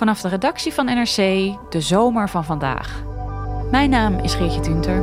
Vanaf 0.00 0.20
de 0.20 0.28
redactie 0.28 0.74
van 0.74 0.84
NRC, 0.84 1.16
de 1.70 1.80
zomer 1.80 2.28
van 2.28 2.44
vandaag. 2.44 3.02
Mijn 3.70 3.90
naam 3.90 4.18
is 4.18 4.34
Geertje 4.34 4.60
Tunter. 4.60 5.02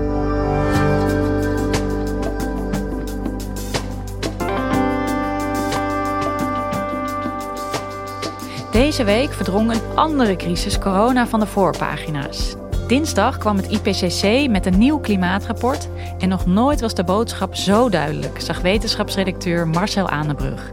Deze 8.72 9.04
week 9.04 9.34
verdrong 9.34 9.72
een 9.72 9.96
andere 9.96 10.36
crisis 10.36 10.80
corona 10.80 11.28
van 11.28 11.40
de 11.40 11.48
voorpagina's. 11.48 12.56
Dinsdag 12.88 13.38
kwam 13.38 13.58
het 13.58 13.68
IPCC 13.68 14.50
met 14.50 14.66
een 14.66 14.78
nieuw 14.78 15.00
klimaatrapport 15.00 15.90
en 16.20 16.30
nog 16.30 16.46
nooit 16.46 16.82
was 16.82 16.94
de 16.94 17.04
boodschap 17.04 17.56
zo 17.56 17.90
duidelijk, 17.90 18.42
zag 18.42 18.62
wetenschapsredacteur 18.62 19.68
Marcel 19.68 20.10
Aanenbrug. 20.10 20.70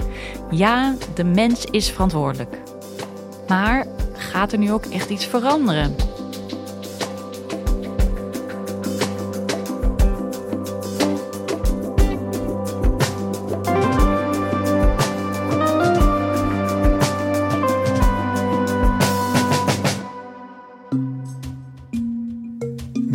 Ja, 0.51 0.95
de 1.15 1.25
mens 1.25 1.65
is 1.65 1.91
verantwoordelijk. 1.91 2.59
Maar 3.49 3.87
gaat 4.35 4.53
er 4.53 4.59
nu 4.59 4.73
ook 4.73 4.87
echt 4.87 5.11
iets 5.11 5.27
veranderen? 5.27 5.97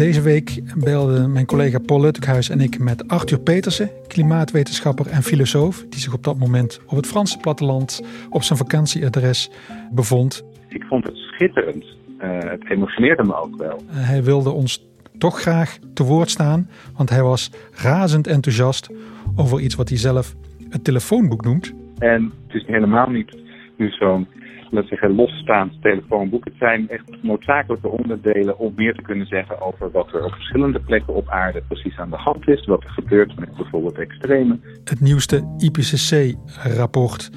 Deze 0.10 0.22
week 0.22 0.62
belden 0.78 1.32
mijn 1.32 1.46
collega 1.46 1.80
Paul 1.80 2.02
Luttekhuis 2.02 2.50
en 2.50 2.60
ik 2.62 2.80
met 2.80 3.08
Arthur 3.08 3.40
Petersen, 3.40 3.90
klimaatwetenschapper 4.08 5.08
en 5.08 5.22
filosoof, 5.22 5.86
die 5.90 6.00
zich 6.00 6.14
op 6.14 6.24
dat 6.24 6.38
moment 6.38 6.82
op 6.88 6.96
het 6.96 7.08
Franse 7.08 7.38
platteland 7.38 8.04
op 8.30 8.44
zijn 8.44 8.60
vakantieadres 8.60 9.52
bevond. 9.92 10.46
Ik 10.68 10.84
vond 10.84 11.04
het 11.04 11.16
schitterend. 11.16 11.86
Uh, 12.22 12.40
het 12.40 12.70
emotioneerde 12.70 13.24
me 13.24 13.36
ook 13.36 13.56
wel. 13.58 13.82
hij 13.90 14.24
wilde 14.24 14.50
ons 14.50 14.86
toch 15.18 15.42
graag 15.42 15.78
te 15.94 16.04
woord 16.04 16.30
staan, 16.30 16.70
want 16.98 17.10
hij 17.10 17.24
was 17.24 17.52
razend 17.72 18.28
enthousiast 18.28 18.90
over 19.36 19.60
iets 19.60 19.76
wat 19.76 19.90
hij 19.90 19.98
zelf 19.98 20.36
het 20.70 20.84
telefoonboek 20.84 21.44
noemt. 21.44 21.74
En 22.00 22.32
het 22.48 22.56
is 22.62 22.68
helemaal 22.68 23.10
niet 23.10 23.38
nu 23.80 23.90
zo'n 23.90 24.28
laten 24.72 25.16
losstaand 25.16 25.82
telefoonboek. 25.82 26.44
Het 26.44 26.54
zijn 26.60 26.90
echt 26.90 27.04
noodzakelijke 27.22 27.88
onderdelen 27.88 28.58
om 28.58 28.74
meer 28.76 28.94
te 28.94 29.02
kunnen 29.02 29.28
zeggen 29.28 29.62
over 29.62 29.92
wat 29.92 30.14
er 30.14 30.24
op 30.24 30.32
verschillende 30.32 30.80
plekken 30.80 31.16
op 31.16 31.30
aarde 31.30 31.62
precies 31.68 31.98
aan 31.98 32.10
de 32.10 32.16
hand 32.16 32.48
is. 32.48 32.66
Wat 32.66 32.84
er 32.84 32.90
gebeurt 32.90 33.40
met 33.40 33.56
bijvoorbeeld 33.56 33.98
extreme. 33.98 34.60
Het 34.84 35.02
nieuwste 35.02 35.56
IPCC-rapport. 35.58 37.30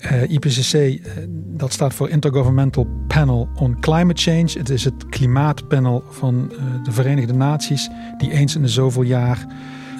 Uh, 0.00 0.22
eh, 0.22 0.30
IPCC, 0.30 0.74
uh, 0.74 1.12
dat 1.28 1.72
staat 1.72 1.94
voor 1.94 2.08
Intergovernmental 2.08 2.86
Panel 3.06 3.48
on 3.54 3.80
Climate 3.80 4.22
Change. 4.22 4.58
Het 4.58 4.68
is 4.68 4.84
het 4.84 5.08
klimaatpanel 5.08 6.02
van 6.06 6.52
uh, 6.52 6.84
de 6.84 6.92
Verenigde 6.92 7.32
Naties, 7.32 7.90
die 8.18 8.32
eens 8.32 8.56
in 8.56 8.62
de 8.62 8.68
zoveel 8.68 9.02
jaar 9.02 9.46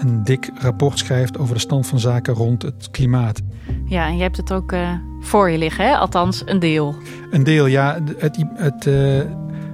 een 0.00 0.24
dik 0.24 0.50
rapport 0.54 0.98
schrijft 0.98 1.38
over 1.38 1.54
de 1.54 1.60
stand 1.60 1.86
van 1.86 1.98
zaken 1.98 2.34
rond 2.34 2.62
het 2.62 2.90
klimaat. 2.90 3.40
Ja, 3.84 4.06
en 4.06 4.16
je 4.16 4.22
hebt 4.22 4.36
het 4.36 4.52
ook 4.52 4.72
uh, 4.72 4.92
voor 5.20 5.50
je 5.50 5.58
liggen, 5.58 5.84
hè? 5.84 5.96
althans 5.96 6.42
een 6.44 6.58
deel. 6.58 6.94
Een 7.30 7.44
deel, 7.44 7.66
ja. 7.66 7.98
Het, 8.16 8.44
het 8.54 8.86
uh, 8.86 9.20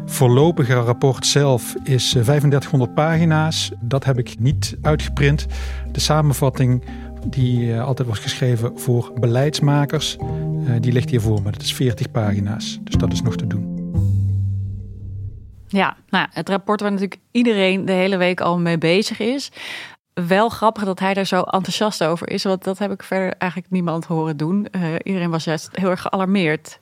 voorlopige 0.06 0.74
rapport 0.74 1.26
zelf 1.26 1.74
is 1.82 2.08
3500 2.08 2.94
pagina's. 2.94 3.72
Dat 3.80 4.04
heb 4.04 4.18
ik 4.18 4.38
niet 4.38 4.76
uitgeprint. 4.82 5.46
De 5.92 6.00
samenvatting 6.00 6.84
die 7.26 7.66
uh, 7.66 7.84
altijd 7.84 8.08
was 8.08 8.18
geschreven 8.18 8.78
voor 8.78 9.12
beleidsmakers, 9.20 10.16
die 10.80 10.92
ligt 10.92 11.10
hier 11.10 11.20
voor 11.20 11.42
me. 11.42 11.50
Dat 11.50 11.62
is 11.62 11.74
40 11.74 12.10
pagina's, 12.10 12.78
dus 12.82 12.94
dat 12.94 13.12
is 13.12 13.22
nog 13.22 13.36
te 13.36 13.46
doen. 13.46 13.74
Ja, 15.68 15.96
nou, 16.08 16.28
het 16.30 16.48
rapport 16.48 16.80
waar 16.80 16.90
natuurlijk 16.90 17.20
iedereen 17.30 17.84
de 17.84 17.92
hele 17.92 18.16
week 18.16 18.40
al 18.40 18.58
mee 18.58 18.78
bezig 18.78 19.20
is 19.20 19.50
wel 20.28 20.48
grappig 20.48 20.84
dat 20.84 21.00
hij 21.00 21.14
daar 21.14 21.26
zo 21.26 21.40
enthousiast 21.40 22.04
over 22.04 22.30
is. 22.30 22.44
Want 22.44 22.64
dat 22.64 22.78
heb 22.78 22.90
ik 22.90 23.02
verder 23.02 23.34
eigenlijk 23.38 23.72
niemand 23.72 24.04
horen 24.04 24.36
doen. 24.36 24.66
Uh, 24.76 24.94
iedereen 25.02 25.30
was 25.30 25.44
juist 25.44 25.76
heel 25.76 25.90
erg 25.90 26.00
gealarmeerd. 26.00 26.80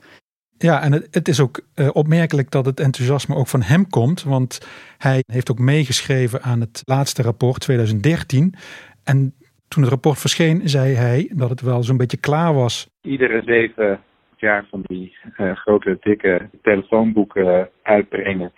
Ja, 0.59 0.83
en 0.83 0.93
het, 0.93 1.15
het 1.15 1.29
is 1.29 1.41
ook 1.41 1.61
uh, 1.75 1.89
opmerkelijk 1.93 2.51
dat 2.51 2.67
het 2.67 2.81
enthousiasme 2.81 3.35
ook 3.35 3.49
van 3.49 3.63
hem 3.63 3.89
komt. 3.89 4.23
Want 4.23 4.61
hij 4.99 5.23
heeft 5.27 5.51
ook 5.51 5.59
meegeschreven 5.59 6.43
aan 6.43 6.61
het 6.61 6.83
laatste 6.85 7.23
rapport 7.23 7.61
2013. 7.61 8.55
En 9.05 9.35
toen 9.69 9.83
het 9.83 9.93
rapport 9.93 10.19
verscheen, 10.19 10.69
zei 10.69 10.95
hij 10.95 11.31
dat 11.35 11.51
het 11.51 11.61
wel 11.61 11.83
zo'n 11.83 11.97
beetje 11.97 12.21
klaar 12.21 12.55
was. 12.55 12.89
Iedere 13.03 13.43
zeven 13.45 14.01
jaar 14.37 14.67
van 14.71 14.83
die 14.87 15.17
uh, 15.39 15.57
grote, 15.57 15.97
dikke 16.01 16.49
telefoonboeken 16.63 17.69
uitbrengen 17.83 18.53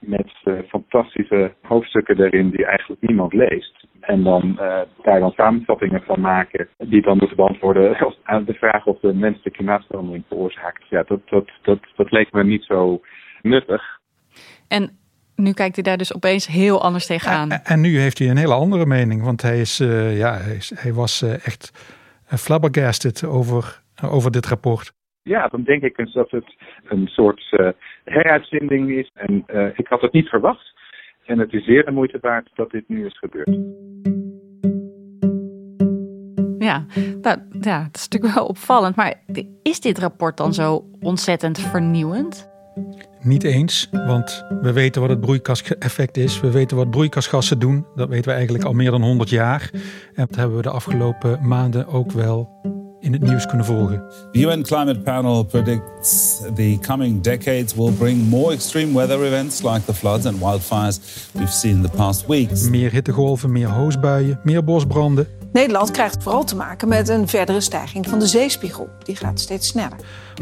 met 0.00 0.32
uh, 0.44 0.58
fantastische 0.68 1.54
hoofdstukken 1.62 2.20
erin 2.20 2.50
die 2.50 2.66
eigenlijk 2.66 3.00
niemand 3.00 3.32
leest. 3.32 3.86
En 4.00 4.22
dan 4.22 4.58
uh, 4.60 4.80
daar 5.02 5.20
dan 5.20 5.32
samenvattingen 5.36 6.02
van 6.02 6.20
maken 6.20 6.68
die 6.78 7.02
dan 7.02 7.16
moeten 7.16 7.36
beantwoorden 7.36 7.96
aan 8.22 8.44
de 8.44 8.54
vraag 8.54 8.86
of 8.86 9.00
de 9.00 9.14
mens 9.14 9.42
de 9.42 9.50
klimaatverandering 9.50 10.24
veroorzaakt. 10.28 10.88
Ja, 10.88 11.02
dat, 11.02 11.20
dat, 11.28 11.50
dat, 11.62 11.78
dat 11.96 12.10
leek 12.10 12.32
me 12.32 12.44
niet 12.44 12.64
zo 12.64 13.00
nuttig. 13.42 13.82
En 14.68 14.98
nu 15.36 15.52
kijkt 15.52 15.74
hij 15.74 15.84
daar 15.84 15.96
dus 15.96 16.14
opeens 16.14 16.46
heel 16.46 16.82
anders 16.82 17.06
tegenaan. 17.06 17.50
En, 17.50 17.64
en 17.64 17.80
nu 17.80 17.98
heeft 17.98 18.18
hij 18.18 18.28
een 18.28 18.36
hele 18.36 18.54
andere 18.54 18.86
mening, 18.86 19.22
want 19.22 19.42
hij, 19.42 19.60
is, 19.60 19.80
uh, 19.80 20.18
ja, 20.18 20.36
hij, 20.36 20.54
is, 20.54 20.72
hij 20.74 20.92
was 20.92 21.22
echt 21.22 21.70
flabbergasted 22.26 23.24
over, 23.24 23.82
over 24.02 24.30
dit 24.30 24.46
rapport. 24.46 24.92
Ja, 25.22 25.48
dan 25.48 25.62
denk 25.62 25.82
ik 25.82 25.98
eens 25.98 26.12
dat 26.12 26.30
het 26.30 26.56
een 26.88 27.06
soort 27.06 27.48
uh, 27.50 27.68
heruitzending 28.04 28.90
is. 28.90 29.10
En 29.14 29.44
uh, 29.54 29.66
ik 29.74 29.86
had 29.86 30.00
het 30.00 30.12
niet 30.12 30.28
verwacht. 30.28 30.72
En 31.24 31.38
het 31.38 31.52
is 31.52 31.64
zeer 31.64 31.84
de 31.84 31.90
moeite 31.90 32.18
waard 32.20 32.50
dat 32.54 32.70
dit 32.70 32.88
nu 32.88 33.06
is 33.06 33.18
gebeurd. 33.18 33.58
Ja, 36.58 36.86
nou, 37.20 37.38
ja, 37.60 37.82
dat 37.84 37.96
is 37.96 38.08
natuurlijk 38.08 38.34
wel 38.34 38.46
opvallend. 38.46 38.96
Maar 38.96 39.14
is 39.62 39.80
dit 39.80 39.98
rapport 39.98 40.36
dan 40.36 40.54
zo 40.54 40.84
ontzettend 41.00 41.60
vernieuwend? 41.60 42.48
Niet 43.22 43.44
eens, 43.44 43.88
want 43.90 44.46
we 44.60 44.72
weten 44.72 45.00
wat 45.00 45.10
het 45.10 45.20
broeikaseffect 45.20 46.16
is. 46.16 46.40
We 46.40 46.52
weten 46.52 46.76
wat 46.76 46.90
broeikasgassen 46.90 47.58
doen. 47.58 47.86
Dat 47.94 48.08
weten 48.08 48.28
we 48.30 48.34
eigenlijk 48.34 48.64
al 48.64 48.72
meer 48.72 48.90
dan 48.90 49.02
100 49.02 49.30
jaar. 49.30 49.70
En 50.14 50.26
dat 50.26 50.36
hebben 50.36 50.56
we 50.56 50.62
de 50.62 50.70
afgelopen 50.70 51.48
maanden 51.48 51.86
ook 51.86 52.12
wel 52.12 52.48
in 53.00 53.12
het 53.12 53.22
nieuws 53.22 53.46
kunnen 53.46 53.66
volgen. 53.66 54.02
The 54.32 54.38
UN 54.38 54.62
Climate 54.62 55.00
Panel 55.00 55.44
predicts 55.44 56.40
the 56.54 56.78
coming 56.80 57.22
decades 57.22 57.74
will 57.74 57.92
bring 57.92 58.28
more 58.28 58.52
extreme 58.52 58.92
weather 58.94 59.26
events 59.26 59.62
like 59.62 59.84
the 59.84 59.94
floods 59.94 60.26
and 60.26 60.38
wildfires 60.38 61.00
we've 61.32 61.52
seen 61.52 61.70
in 61.70 61.82
the 61.82 61.96
past 61.96 62.26
weeks. 62.26 62.68
Meer 62.68 62.92
hittegolven, 62.92 63.52
meer 63.52 63.68
hoosbuien, 63.68 64.40
meer 64.42 64.64
bosbranden. 64.64 65.26
Nederland 65.52 65.90
krijgt 65.90 66.22
vooral 66.22 66.44
te 66.44 66.56
maken 66.56 66.88
met 66.88 67.08
een 67.08 67.28
verdere 67.28 67.60
stijging 67.60 68.08
van 68.08 68.18
de 68.18 68.26
zeespiegel. 68.26 68.88
Die 69.02 69.16
gaat 69.16 69.40
steeds 69.40 69.66
sneller. 69.66 69.96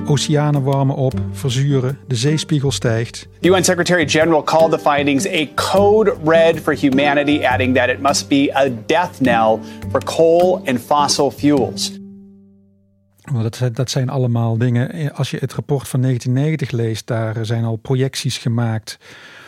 Oceanen 0.06 0.62
warmen 0.62 0.96
op, 0.96 1.14
verzuren, 1.32 1.98
de 2.06 2.14
zeespiegel 2.14 2.70
stijgt. 2.70 3.28
The 3.40 3.48
UN 3.48 3.64
Secretary 3.64 4.08
General 4.08 4.42
called 4.42 4.70
the 4.70 4.78
findings 4.78 5.26
a 5.26 5.46
code 5.54 6.16
red 6.25 6.60
for 6.60 6.75
humanity, 6.75 7.44
adding 7.44 7.76
that 7.76 7.88
it 7.88 8.00
must 8.00 8.28
be 8.28 8.50
a 8.54 8.69
death 8.86 9.19
knell 9.19 9.58
for 9.90 10.04
coal 10.04 10.60
and 10.66 10.80
fossil 10.80 11.30
fuels. 11.30 11.98
Dat, 13.32 13.70
dat 13.72 13.90
zijn 13.90 14.08
allemaal 14.08 14.58
dingen. 14.58 14.92
Eh, 14.92 15.10
als 15.10 15.30
je 15.30 15.36
het 15.36 15.52
rapport 15.52 15.88
van 15.88 16.00
1990 16.00 16.78
leest, 16.78 17.06
daar 17.06 17.46
zijn 17.46 17.64
al 17.64 17.76
projecties 17.76 18.38
gemaakt 18.38 18.98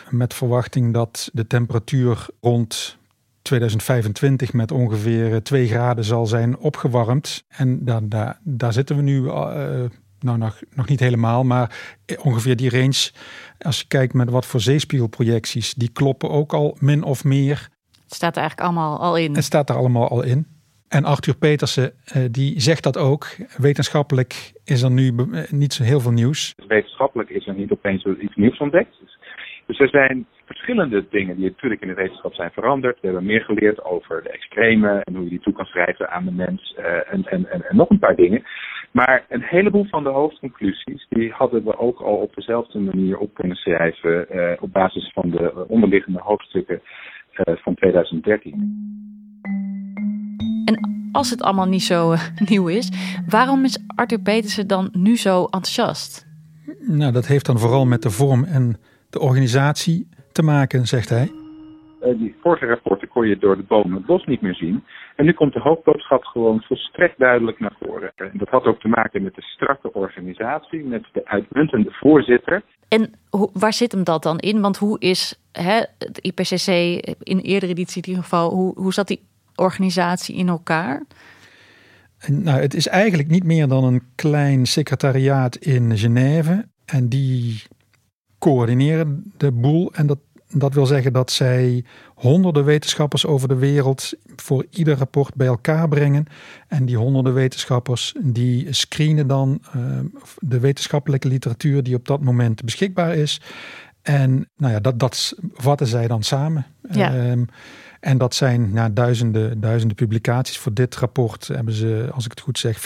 met 0.09 0.33
verwachting 0.33 0.93
dat 0.93 1.29
de 1.33 1.47
temperatuur 1.47 2.25
rond 2.41 2.97
2025 3.41 4.53
met 4.53 4.71
ongeveer 4.71 5.43
2 5.43 5.67
graden 5.67 6.03
zal 6.03 6.25
zijn 6.25 6.57
opgewarmd. 6.57 7.43
En 7.47 7.85
daar, 7.85 8.09
daar, 8.09 8.39
daar 8.43 8.73
zitten 8.73 8.95
we 8.95 9.01
nu, 9.01 9.21
uh, 9.21 9.83
nou 10.19 10.37
nog, 10.37 10.61
nog 10.73 10.87
niet 10.87 10.99
helemaal, 10.99 11.43
maar 11.43 11.95
ongeveer 12.19 12.55
die 12.55 12.69
range. 12.69 13.11
Als 13.59 13.79
je 13.79 13.87
kijkt 13.87 14.13
met 14.13 14.29
wat 14.29 14.45
voor 14.45 14.61
zeespiegelprojecties, 14.61 15.73
die 15.73 15.89
kloppen 15.89 16.29
ook 16.29 16.53
al 16.53 16.77
min 16.79 17.03
of 17.03 17.23
meer. 17.23 17.69
Het 18.03 18.13
staat 18.13 18.35
er 18.35 18.41
eigenlijk 18.41 18.69
allemaal 18.69 18.99
al 18.99 19.17
in. 19.17 19.35
Het 19.35 19.43
staat 19.43 19.69
er 19.69 19.75
allemaal 19.75 20.09
al 20.09 20.21
in. 20.21 20.47
En 20.97 21.03
Arthur 21.05 21.37
Petersen 21.37 21.91
eh, 22.05 22.25
die 22.31 22.59
zegt 22.59 22.83
dat 22.83 22.97
ook. 22.97 23.25
Wetenschappelijk 23.57 24.51
is 24.65 24.81
er 24.81 24.91
nu 24.91 25.07
eh, 25.07 25.51
niet 25.51 25.73
zo 25.73 25.83
heel 25.83 25.99
veel 25.99 26.11
nieuws. 26.11 26.53
Wetenschappelijk 26.67 27.29
is 27.29 27.47
er 27.47 27.53
niet 27.53 27.71
opeens 27.71 28.05
iets 28.05 28.35
nieuws 28.35 28.57
ontdekt. 28.57 28.99
Dus, 28.99 29.17
dus 29.65 29.79
er 29.79 29.89
zijn 29.89 30.25
verschillende 30.45 31.05
dingen 31.09 31.35
die 31.35 31.49
natuurlijk 31.49 31.81
in 31.81 31.87
de 31.87 31.93
wetenschap 31.93 32.33
zijn 32.33 32.51
veranderd. 32.51 32.99
We 32.99 33.07
hebben 33.07 33.25
meer 33.25 33.41
geleerd 33.41 33.83
over 33.83 34.23
de 34.23 34.29
extreme 34.29 35.01
en 35.03 35.15
hoe 35.15 35.23
je 35.23 35.29
die 35.29 35.39
toe 35.39 35.53
kan 35.53 35.65
schrijven 35.65 36.09
aan 36.09 36.25
de 36.25 36.31
mens 36.31 36.75
uh, 36.79 36.85
en, 37.13 37.25
en, 37.25 37.51
en, 37.51 37.69
en, 37.69 37.75
nog 37.75 37.89
een 37.89 37.99
paar 37.99 38.15
dingen. 38.15 38.43
Maar 38.91 39.25
een 39.29 39.43
heleboel 39.43 39.85
van 39.85 40.03
de 40.03 40.09
hoofdconclusies 40.09 41.05
die 41.09 41.31
hadden 41.31 41.63
we 41.63 41.77
ook 41.77 41.99
al 41.99 42.15
op 42.15 42.35
dezelfde 42.35 42.79
manier 42.79 43.17
op 43.17 43.33
kunnen 43.33 43.57
schrijven 43.57 44.27
op 44.61 44.71
basis 44.71 45.11
van 45.13 45.29
de 45.29 45.67
onderliggende 45.67 46.19
hoofdstukken 46.19 46.81
van 47.33 47.75
2013. 47.75 48.99
En 50.71 51.09
als 51.11 51.29
het 51.29 51.41
allemaal 51.41 51.67
niet 51.67 51.83
zo 51.83 52.11
uh, 52.11 52.19
nieuw 52.49 52.67
is, 52.67 52.91
waarom 53.27 53.63
is 53.63 53.83
Arthur 53.95 54.19
Petersen 54.19 54.67
dan 54.67 54.89
nu 54.91 55.17
zo 55.17 55.43
enthousiast? 55.43 56.27
Nou, 56.79 57.11
dat 57.11 57.27
heeft 57.27 57.45
dan 57.45 57.59
vooral 57.59 57.85
met 57.85 58.01
de 58.01 58.09
vorm 58.09 58.43
en 58.43 58.77
de 59.09 59.19
organisatie 59.19 60.07
te 60.31 60.43
maken, 60.43 60.85
zegt 60.85 61.09
hij. 61.09 61.31
Uh, 62.05 62.19
die 62.19 62.35
vorige 62.41 62.65
rapporten 62.65 63.07
kon 63.07 63.27
je 63.27 63.37
door 63.37 63.57
de 63.57 63.63
bomen 63.63 63.93
het 63.93 64.05
bos 64.05 64.25
niet 64.25 64.41
meer 64.41 64.55
zien. 64.55 64.83
En 65.15 65.25
nu 65.25 65.33
komt 65.33 65.53
de 65.53 65.59
hoofdboodschap 65.59 66.23
gewoon 66.23 66.61
volstrekt 66.61 67.19
duidelijk 67.19 67.59
naar 67.59 67.75
voren. 67.79 68.11
En 68.15 68.31
dat 68.33 68.49
had 68.49 68.65
ook 68.65 68.79
te 68.79 68.87
maken 68.87 69.23
met 69.23 69.35
de 69.35 69.41
strakke 69.41 69.93
organisatie, 69.93 70.83
met 70.83 71.03
de 71.11 71.25
uitmuntende 71.25 71.91
voorzitter. 71.91 72.63
En 72.87 73.13
waar 73.53 73.73
zit 73.73 73.91
hem 73.91 74.03
dat 74.03 74.23
dan 74.23 74.37
in? 74.39 74.61
Want 74.61 74.77
hoe 74.77 74.99
is 74.99 75.41
hè, 75.51 75.81
het 75.97 76.17
IPCC 76.17 76.67
in 77.23 77.39
eerdere 77.39 77.71
editie 77.71 78.01
in 78.01 78.07
ieder 78.07 78.23
geval, 78.23 78.49
hoe, 78.49 78.79
hoe 78.79 78.93
zat 78.93 79.07
die 79.07 79.29
organisatie 79.61 80.35
in 80.35 80.47
elkaar? 80.47 81.03
Nou, 82.27 82.61
het 82.61 82.73
is 82.73 82.87
eigenlijk 82.87 83.29
niet 83.29 83.43
meer 83.43 83.67
dan 83.67 83.83
een 83.83 84.01
klein 84.15 84.65
secretariaat 84.65 85.55
in 85.55 85.97
Genève. 85.97 86.67
En 86.85 87.09
die 87.09 87.63
coördineren 88.39 89.33
de 89.37 89.51
boel. 89.51 89.93
En 89.93 90.07
dat, 90.07 90.19
dat 90.47 90.73
wil 90.73 90.85
zeggen 90.85 91.13
dat 91.13 91.31
zij 91.31 91.85
honderden 92.15 92.65
wetenschappers 92.65 93.25
over 93.25 93.47
de 93.47 93.55
wereld 93.55 94.13
voor 94.35 94.65
ieder 94.69 94.97
rapport 94.97 95.35
bij 95.35 95.47
elkaar 95.47 95.87
brengen. 95.87 96.25
En 96.67 96.85
die 96.85 96.97
honderden 96.97 97.33
wetenschappers 97.33 98.15
die 98.23 98.73
screenen 98.73 99.27
dan 99.27 99.61
uh, 99.75 99.99
de 100.39 100.59
wetenschappelijke 100.59 101.27
literatuur 101.27 101.83
die 101.83 101.95
op 101.95 102.07
dat 102.07 102.21
moment 102.21 102.63
beschikbaar 102.63 103.15
is. 103.15 103.41
En 104.01 104.49
nou 104.57 104.73
ja, 104.73 104.79
dat, 104.79 104.99
dat 104.99 105.35
vatten 105.53 105.87
zij 105.87 106.07
dan 106.07 106.23
samen. 106.23 106.65
Ja. 106.91 107.31
Um, 107.31 107.47
en 108.01 108.17
dat 108.17 108.35
zijn 108.35 108.73
nou, 108.73 108.93
duizenden, 108.93 109.61
duizenden 109.61 109.95
publicaties. 109.95 110.57
Voor 110.57 110.73
dit 110.73 110.95
rapport 110.95 111.47
hebben 111.47 111.73
ze, 111.73 112.09
als 112.13 112.25
ik 112.25 112.31
het 112.31 112.39
goed 112.39 112.57
zeg, 112.57 112.77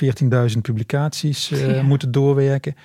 14.000 0.56 0.62
publicaties 0.62 1.52
uh, 1.52 1.76
ja. 1.76 1.84
moeten 1.84 2.12
doorwerken. 2.12 2.76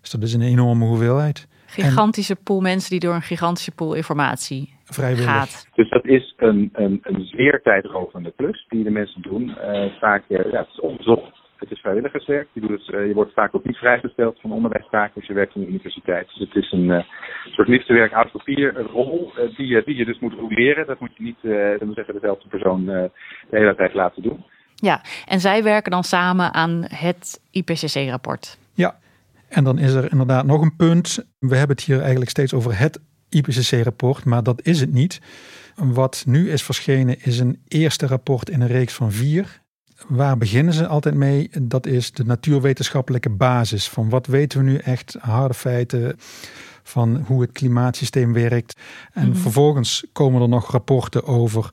Dus 0.00 0.10
dat 0.10 0.22
is 0.22 0.34
een 0.34 0.42
enorme 0.42 0.84
hoeveelheid. 0.84 1.48
Gigantische 1.66 2.34
en, 2.34 2.42
pool 2.42 2.60
mensen 2.60 2.90
die 2.90 3.00
door 3.00 3.14
een 3.14 3.22
gigantische 3.22 3.74
pool 3.74 3.94
informatie 3.94 4.72
vrijwillig. 4.84 5.30
gaat. 5.30 5.68
Dus 5.74 5.90
dat 5.90 6.04
is 6.06 6.34
een, 6.36 6.70
een, 6.72 7.00
een 7.02 7.24
zeer 7.24 7.60
tijdrovende 7.62 8.32
klus 8.36 8.66
die 8.68 8.84
de 8.84 8.90
mensen 8.90 9.22
doen. 9.22 9.42
Uh, 9.48 9.98
vaak, 10.00 10.24
uh, 10.28 10.38
ja, 10.52 10.58
het 10.58 10.68
is 10.72 10.80
onbezocht. 10.80 11.37
Het 11.58 11.70
is 11.70 11.80
vrijwilligerswerk. 11.80 12.48
Je, 12.52 12.60
doet 12.60 12.70
het, 12.70 12.88
uh, 12.94 13.06
je 13.06 13.14
wordt 13.14 13.32
vaak 13.32 13.54
ook 13.54 13.64
niet 13.64 13.76
vrijgesteld 13.76 14.40
van 14.40 14.52
onderwijstaken 14.52 15.14
als 15.14 15.26
je 15.26 15.32
werkt 15.32 15.56
aan 15.56 15.62
de 15.62 15.68
universiteit. 15.68 16.26
Dus 16.26 16.48
het 16.48 16.54
is 16.54 16.72
een 16.72 16.88
uh, 16.88 17.04
soort 17.44 17.68
liefdewerk 17.68 18.12
uit 18.12 18.32
papier, 18.32 18.76
een 18.76 18.86
rol 18.86 19.32
uh, 19.38 19.56
die, 19.56 19.66
je, 19.66 19.82
die 19.84 19.96
je 19.96 20.04
dus 20.04 20.18
moet 20.18 20.32
roleren. 20.32 20.86
Dat 20.86 21.00
moet 21.00 21.16
je 21.16 21.22
niet, 21.22 21.38
dat 21.78 21.84
moet 21.86 21.94
zeggen, 21.94 22.14
dezelfde 22.14 22.48
persoon 22.48 22.84
de 22.84 23.10
hele 23.50 23.74
tijd 23.74 23.94
laten 23.94 24.22
doen. 24.22 24.44
Ja, 24.74 25.00
en 25.26 25.40
zij 25.40 25.62
werken 25.62 25.90
dan 25.90 26.02
samen 26.02 26.54
aan 26.54 26.84
het 26.88 27.40
IPCC-rapport. 27.50 28.58
Ja, 28.74 28.98
en 29.48 29.64
dan 29.64 29.78
is 29.78 29.92
er 29.92 30.10
inderdaad 30.10 30.46
nog 30.46 30.62
een 30.62 30.76
punt. 30.76 31.34
We 31.38 31.56
hebben 31.56 31.76
het 31.76 31.84
hier 31.84 32.00
eigenlijk 32.00 32.30
steeds 32.30 32.54
over 32.54 32.78
het 32.78 33.00
IPCC-rapport, 33.28 34.24
maar 34.24 34.42
dat 34.42 34.62
is 34.62 34.80
het 34.80 34.92
niet. 34.92 35.20
Wat 35.74 36.24
nu 36.26 36.50
is 36.50 36.62
verschenen 36.62 37.24
is 37.24 37.38
een 37.38 37.62
eerste 37.68 38.06
rapport 38.06 38.50
in 38.50 38.60
een 38.60 38.68
reeks 38.68 38.94
van 38.94 39.12
vier. 39.12 39.60
Waar 40.06 40.38
beginnen 40.38 40.74
ze 40.74 40.86
altijd 40.86 41.14
mee? 41.14 41.50
Dat 41.60 41.86
is 41.86 42.12
de 42.12 42.24
natuurwetenschappelijke 42.24 43.30
basis. 43.30 43.88
Van 43.88 44.08
wat 44.08 44.26
weten 44.26 44.58
we 44.58 44.64
nu 44.64 44.76
echt, 44.76 45.16
harde 45.20 45.54
feiten 45.54 46.16
van 46.82 47.24
hoe 47.26 47.40
het 47.40 47.52
klimaatsysteem 47.52 48.32
werkt. 48.32 48.80
En 49.12 49.26
mm 49.26 49.32
-hmm. 49.32 49.40
vervolgens 49.40 50.04
komen 50.12 50.42
er 50.42 50.48
nog 50.48 50.70
rapporten 50.70 51.24
over 51.24 51.70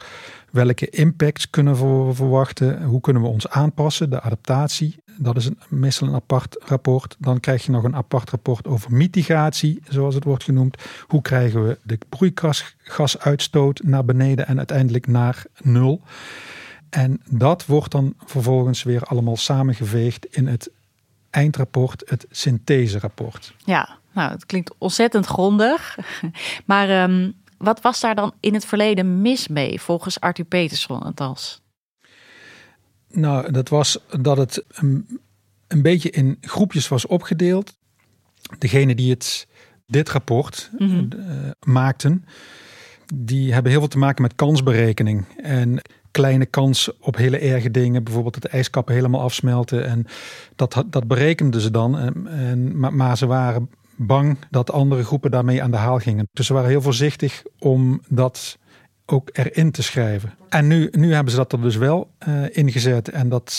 welke 0.52 0.90
impacts 0.90 1.50
kunnen 1.50 1.74
we 1.74 2.14
verwachten. 2.14 2.84
Hoe 2.84 3.02
kunnen 3.02 3.22
we 3.22 3.28
ons 3.28 3.50
aanpassen, 3.50 4.10
de 4.10 4.22
adaptatie. 4.22 4.96
Dat 5.18 5.38
is 5.38 5.46
een, 5.46 5.58
meestal 5.70 6.08
een 6.08 6.14
apart 6.14 6.58
rapport. 6.60 7.16
Dan 7.20 7.40
krijg 7.40 7.66
je 7.66 7.72
nog 7.72 7.84
een 7.84 7.96
apart 7.96 8.30
rapport 8.30 8.68
over 8.68 8.92
mitigatie, 8.92 9.82
zoals 9.90 10.16
het 10.16 10.24
wordt 10.24 10.44
genoemd. 10.44 10.78
Hoe 11.08 11.22
krijgen 11.22 11.68
we 11.68 11.78
de 11.84 11.98
broeikasgasuitstoot 12.10 13.84
naar 13.84 14.06
beneden 14.06 14.48
en 14.48 14.58
uiteindelijk 14.58 15.08
naar 15.08 15.46
nul. 15.62 16.02
En 16.96 17.22
dat 17.30 17.66
wordt 17.66 17.92
dan 17.92 18.14
vervolgens 18.26 18.84
weer 18.84 19.02
allemaal 19.02 19.38
samengeveegd 19.38 20.26
in 20.26 20.48
het 20.48 20.70
eindrapport, 21.30 22.04
het 22.10 22.26
syntheserapport. 22.30 23.54
Ja, 23.66 23.98
nou, 24.12 24.32
het 24.32 24.46
klinkt 24.46 24.74
ontzettend 24.78 25.26
grondig. 25.26 25.98
Maar 26.66 27.10
um, 27.10 27.34
wat 27.58 27.82
was 27.82 28.00
daar 28.00 28.16
dan 28.16 28.34
in 28.40 28.54
het 28.54 28.66
verleden 28.66 29.22
mis 29.22 29.48
mee, 29.48 29.82
volgens 29.82 30.20
Arthur 30.20 30.46
Peterson 30.46 31.02
althans? 31.02 31.62
Nou, 33.08 33.52
dat 33.52 33.70
was 33.70 33.98
dat 34.20 34.38
het 34.38 34.64
een, 34.70 35.20
een 35.68 35.82
beetje 35.82 36.10
in 36.10 36.38
groepjes 36.42 36.88
was 36.88 37.06
opgedeeld. 37.08 37.78
Degene 38.58 38.96
die 38.96 39.10
het, 39.10 39.48
dit 39.86 40.10
rapport 40.10 40.70
mm 40.78 40.90
-hmm. 40.90 41.10
uh, 41.16 41.50
maakten, 41.66 42.26
die 43.14 43.54
hebben 43.54 43.72
heel 43.72 43.80
veel 43.80 43.90
te 43.90 43.98
maken 43.98 44.22
met 44.22 44.36
kansberekening. 44.36 45.26
En 45.38 45.82
kleine 46.20 46.46
kans 46.46 46.98
op 47.00 47.16
hele 47.16 47.38
erge 47.38 47.72
dingen. 47.72 48.04
Bijvoorbeeld 48.04 48.34
dat 48.34 48.44
de 48.44 48.58
ijskappen 48.58 48.96
helemaal 48.96 49.22
afsmelten. 49.22 49.86
En 49.86 50.06
dat, 50.56 50.86
dat 50.90 51.08
berekenden 51.08 51.62
ze 51.62 51.72
dan. 51.72 51.98
En, 51.98 52.28
en, 52.28 52.80
maar, 52.98 53.18
ze 53.18 53.28
waren 53.28 53.70
bang 53.98 54.38
dat 54.50 54.72
andere 54.72 55.04
groepen 55.04 55.32
daarmee 55.32 55.64
aan 55.64 55.72
de 55.72 55.78
haal 55.78 56.00
gingen. 56.00 56.28
Dus 56.32 56.48
ze 56.48 56.54
waren 56.54 56.70
heel 56.70 56.82
voorzichtig 56.82 57.44
om 57.60 58.02
dat 58.10 58.60
ook 59.06 59.30
erin 59.34 59.72
te 59.72 59.84
schrijven. 59.84 60.30
En 60.50 60.68
nu, 60.68 60.90
nu 60.92 61.14
hebben 61.14 61.32
ze 61.32 61.38
dat 61.38 61.52
er 61.52 61.62
dus 61.62 61.78
wel 61.78 62.08
uh, 62.28 62.58
ingezet. 62.58 63.10
En 63.10 63.30
dat, 63.30 63.52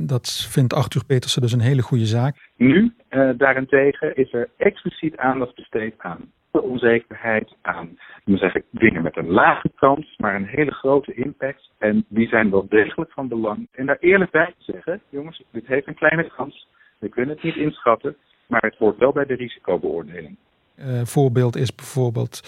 dat 0.00 0.46
vindt 0.50 0.74
Arthur 0.74 1.04
Petersen 1.04 1.42
dus 1.42 1.52
een 1.52 1.68
hele 1.70 1.82
goede 1.82 2.06
zaak. 2.06 2.50
Nu, 2.56 2.94
uh, 3.10 3.30
daarentegen, 3.36 4.16
is 4.16 4.32
er 4.32 4.48
expliciet 4.56 5.16
aandacht 5.16 5.54
besteed 5.54 5.94
aan 5.98 6.30
onzekerheid, 6.50 7.56
aan 7.62 7.98
moet 8.28 8.38
zeggen, 8.38 8.62
dingen 8.70 9.02
met 9.02 9.16
een 9.16 9.30
lage 9.30 9.70
kans, 9.74 10.14
maar 10.16 10.34
een 10.34 10.46
hele 10.46 10.70
grote 10.72 11.14
impact. 11.14 11.70
En 11.78 12.04
die 12.08 12.28
zijn 12.28 12.50
wel 12.50 12.66
degelijk 12.68 13.12
van 13.12 13.28
belang. 13.28 13.68
En 13.72 13.86
daar 13.86 13.96
eerlijk 14.00 14.30
bij 14.30 14.54
te 14.58 14.72
zeggen, 14.72 15.02
jongens, 15.08 15.42
dit 15.50 15.66
heeft 15.66 15.86
een 15.86 15.94
kleine 15.94 16.30
kans. 16.36 16.68
We 16.98 17.08
kunnen 17.08 17.34
het 17.34 17.44
niet 17.44 17.56
inschatten, 17.56 18.16
maar 18.46 18.60
het 18.60 18.76
hoort 18.76 18.98
wel 18.98 19.12
bij 19.12 19.24
de 19.24 19.34
risicobeoordeling. 19.34 20.36
Uh, 20.76 21.00
voorbeeld 21.04 21.56
is 21.56 21.74
bijvoorbeeld 21.74 22.40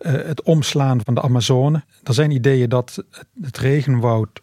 uh, 0.00 0.12
het 0.12 0.42
omslaan 0.42 1.00
van 1.00 1.14
de 1.14 1.22
Amazone. 1.22 1.82
Er 2.04 2.14
zijn 2.14 2.30
ideeën 2.30 2.68
dat 2.68 3.04
het 3.40 3.58
regenwoud 3.58 4.42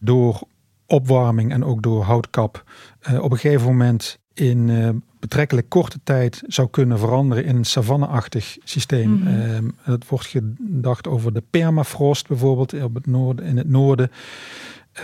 door 0.00 0.42
opwarming 0.86 1.52
en 1.52 1.64
ook 1.64 1.82
door 1.82 2.02
houtkap 2.02 2.62
uh, 3.10 3.22
op 3.22 3.30
een 3.30 3.38
gegeven 3.38 3.66
moment 3.66 4.18
in 4.40 4.68
uh, 4.68 4.88
betrekkelijk 5.18 5.68
korte 5.68 6.00
tijd 6.04 6.42
zou 6.46 6.68
kunnen 6.70 6.98
veranderen 6.98 7.44
in 7.44 7.56
een 7.56 7.64
savanneachtig 7.64 8.56
systeem. 8.64 9.10
Mm 9.10 9.22
-hmm. 9.22 9.64
uh, 9.64 9.70
het 9.82 10.08
wordt 10.08 10.26
gedacht 10.26 11.08
over 11.08 11.32
de 11.32 11.42
permafrost 11.50 12.28
bijvoorbeeld 12.28 12.82
op 12.82 12.94
het 12.94 13.06
noorden, 13.06 13.44
in 13.44 13.56
het 13.56 13.68
noorden, 13.68 14.10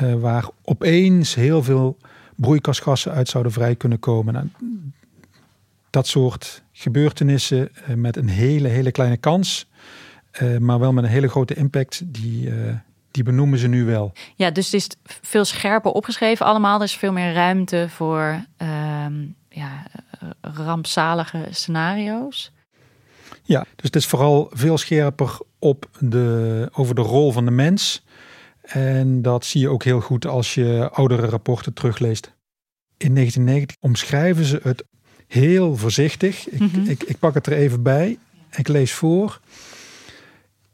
uh, 0.03 0.15
waar 0.15 0.49
opeens 0.63 1.35
heel 1.35 1.63
veel 1.63 1.97
broeikasgassen 2.35 3.13
uit 3.13 3.29
zouden 3.29 3.53
vrij 3.53 3.75
kunnen 3.77 3.99
komen. 3.99 4.35
Nou, 4.35 4.47
dat 5.91 6.07
soort 6.07 6.63
gebeurtenissen 6.73 7.71
met 7.95 8.17
een 8.17 8.29
hele, 8.29 8.69
hele 8.69 8.91
kleine 8.91 9.17
kans, 9.17 9.71
maar 10.59 10.79
wel 10.79 10.93
met 10.93 11.05
een 11.05 11.11
hele 11.11 11.29
grote 11.29 11.55
impact, 11.55 12.03
die, 12.07 12.51
die 13.15 13.23
benoemen 13.23 13.59
ze 13.59 13.69
nu 13.69 13.85
wel. 13.85 14.13
Ja, 14.35 14.51
dus 14.51 14.65
het 14.65 14.75
is 14.75 14.89
veel 15.05 15.45
scherper 15.45 15.91
opgeschreven 15.91 16.47
allemaal. 16.47 16.79
Er 16.79 16.85
is 16.85 16.97
veel 16.97 17.13
meer 17.13 17.33
ruimte 17.33 17.87
voor 17.89 18.45
um, 19.07 19.37
ja, 19.49 19.87
rampzalige 20.41 21.47
scenario's. 21.51 22.53
Ja, 23.43 23.61
dus 23.61 23.85
het 23.85 23.97
is 23.97 24.07
vooral 24.07 24.51
veel 24.53 24.79
scherper 24.79 25.39
op 25.59 25.89
de, 25.99 26.69
over 26.73 26.95
de 26.95 27.01
rol 27.01 27.33
van 27.33 27.45
de 27.45 27.51
mens. 27.51 28.05
En 28.63 29.23
dat 29.23 29.45
zie 29.45 29.61
je 29.61 29.69
ook 29.69 29.85
heel 29.85 30.01
goed 30.01 30.27
als 30.27 30.55
je 30.55 30.89
oudere 30.93 31.27
rapporten 31.27 31.73
terugleest. 31.73 32.27
In 32.97 33.15
1990 33.15 33.77
omschrijven 33.81 34.45
ze 34.45 34.61
het 34.63 34.85
heel 35.27 35.77
voorzichtig. 35.77 36.49
Ik, 36.49 36.61
mm 36.61 36.69
-hmm. 36.73 36.89
ik, 36.89 37.03
ik 37.03 37.19
pak 37.19 37.35
het 37.35 37.47
er 37.47 37.53
even 37.53 37.83
bij. 37.83 38.19
Ik 38.57 38.69
lees 38.69 38.93
voor. 38.93 39.41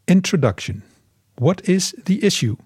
Introduction. 0.05 0.83
What 1.41 1.63
is 1.63 1.95
the 2.05 2.19
issue? 2.19 2.57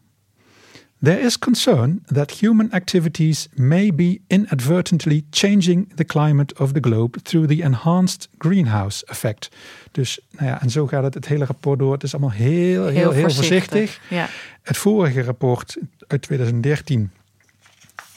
There 1.00 1.20
is 1.20 1.38
concern 1.38 2.02
that 2.06 2.30
human 2.30 2.72
activities 2.72 3.48
may 3.54 3.94
be 3.94 4.20
inadvertently 4.26 5.24
changing 5.30 5.92
the 5.96 6.04
climate 6.04 6.58
of 6.58 6.72
the 6.72 6.80
globe 6.80 7.22
through 7.22 7.46
the 7.46 7.62
enhanced 7.62 8.28
greenhouse 8.38 9.04
effect. 9.06 9.48
Dus, 9.92 10.20
nou 10.30 10.46
ja, 10.46 10.60
en 10.60 10.70
zo 10.70 10.86
gaat 10.86 11.02
het 11.02 11.14
het 11.14 11.26
hele 11.26 11.44
rapport 11.44 11.78
door. 11.78 11.92
Het 11.92 12.02
is 12.02 12.12
allemaal 12.12 12.30
heel, 12.30 12.50
heel, 12.50 12.86
heel, 12.86 13.10
heel 13.10 13.22
voorzichtig. 13.22 13.70
voorzichtig. 13.70 14.00
Ja. 14.08 14.28
Het 14.62 14.76
vorige 14.76 15.22
rapport 15.22 15.76
uit 16.06 16.22
2013, 16.22 17.10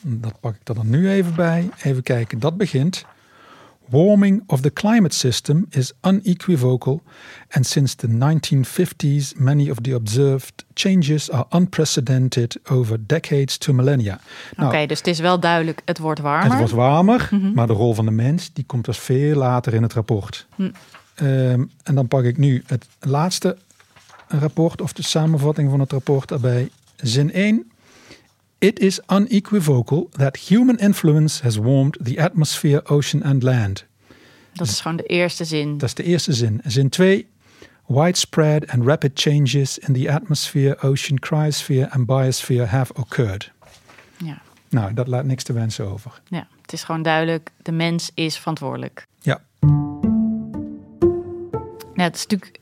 dat 0.02 0.40
pak 0.40 0.56
ik 0.56 0.68
er 0.68 0.76
dan 0.76 0.90
nu 0.90 1.10
even 1.10 1.36
bij. 1.36 1.70
Even 1.84 2.04
kijken, 2.04 2.40
dat 2.40 2.58
begint. 2.58 3.06
Warming 3.90 4.44
of 4.48 4.62
the 4.62 4.74
climate 4.74 5.14
system 5.14 5.66
is 5.70 5.94
unequivocal, 6.02 7.02
and 7.50 7.66
since 7.66 7.96
the 7.96 8.08
1950s, 8.08 9.36
many 9.36 9.70
of 9.70 9.78
the 9.82 9.96
observed 9.96 10.66
changes 10.74 11.32
are 11.32 11.46
unprecedented 11.50 12.58
over 12.70 12.98
decades 13.06 13.58
to 13.58 13.74
millennia. 13.74 14.20
Oké, 14.58 14.76
nou, 14.76 14.88
dus 14.88 14.98
het 14.98 15.08
is 15.08 15.20
wel 15.20 15.40
duidelijk, 15.40 15.82
het 15.86 15.98
wordt 15.98 16.20
warmer. 16.20 16.50
Het 16.50 16.58
wordt 16.58 16.74
warmer, 16.74 17.30
mhm. 17.32 17.54
maar 17.54 17.68
de 17.68 17.74
rol 17.74 17.94
van 17.94 18.06
de 18.06 18.12
mens 18.12 18.54
die 18.54 18.66
komt 18.66 18.86
dus 18.86 18.98
veel 18.98 19.36
later 19.36 19.74
in 19.74 19.82
het 19.84 19.94
rapport. 19.94 20.48
Hm. 20.56 20.70
Ehm, 21.16 21.64
en 21.84 21.96
dan 21.96 22.08
pak 22.08 22.24
ik 22.24 22.38
nu 22.38 22.64
het 22.66 22.88
laatste 23.00 23.58
rapport 24.28 24.82
of 24.82 24.94
de 24.94 25.04
samenvatting 25.04 25.70
van 25.70 25.80
het 25.80 25.92
rapport 25.92 26.32
erbij. 26.32 26.70
Zin 26.96 27.32
1. 27.34 27.72
It 28.60 28.80
is 28.80 29.00
unequivocal 29.06 30.10
that 30.12 30.38
human 30.38 30.78
influence 30.78 31.44
has 31.44 31.58
warmed 31.58 31.98
the 32.04 32.22
atmosphere, 32.22 32.82
ocean 32.86 33.24
and 33.24 33.44
land. 33.44 33.86
Dat 34.54 34.68
is 34.68 34.82
gewoon 34.82 34.98
de 34.98 35.04
eerste 35.04 35.46
zin. 35.46 35.78
Dat 35.78 35.90
is 35.90 35.96
de 35.96 36.04
eerste 36.04 36.34
zin. 36.34 36.62
Zin 36.66 36.90
2. 36.90 37.28
Widespread 37.86 38.68
and 38.68 38.86
rapid 38.86 39.12
changes 39.14 39.78
in 39.78 39.94
the 39.94 40.12
atmosphere, 40.12 40.82
ocean, 40.82 41.20
cryosphere 41.20 41.90
and 41.92 42.06
biosphere 42.06 42.66
have 42.66 42.94
occurred. 42.94 43.52
Ja. 44.18 44.42
Nou, 44.70 44.94
dat 44.94 45.08
laat 45.08 45.26
niks 45.26 45.44
te 45.44 45.54
wensen 45.54 45.92
over. 45.92 46.22
Ja, 46.28 46.48
het 46.62 46.74
is 46.74 46.84
gewoon 46.84 47.02
duidelijk, 47.02 47.50
de 47.62 47.72
mens 47.72 48.12
is 48.14 48.38
verantwoordelijk. 48.38 49.08
Ja. 49.22 49.42
Ja, 51.98 52.04
het 52.04 52.16
is 52.16 52.26
natuurlijk 52.28 52.60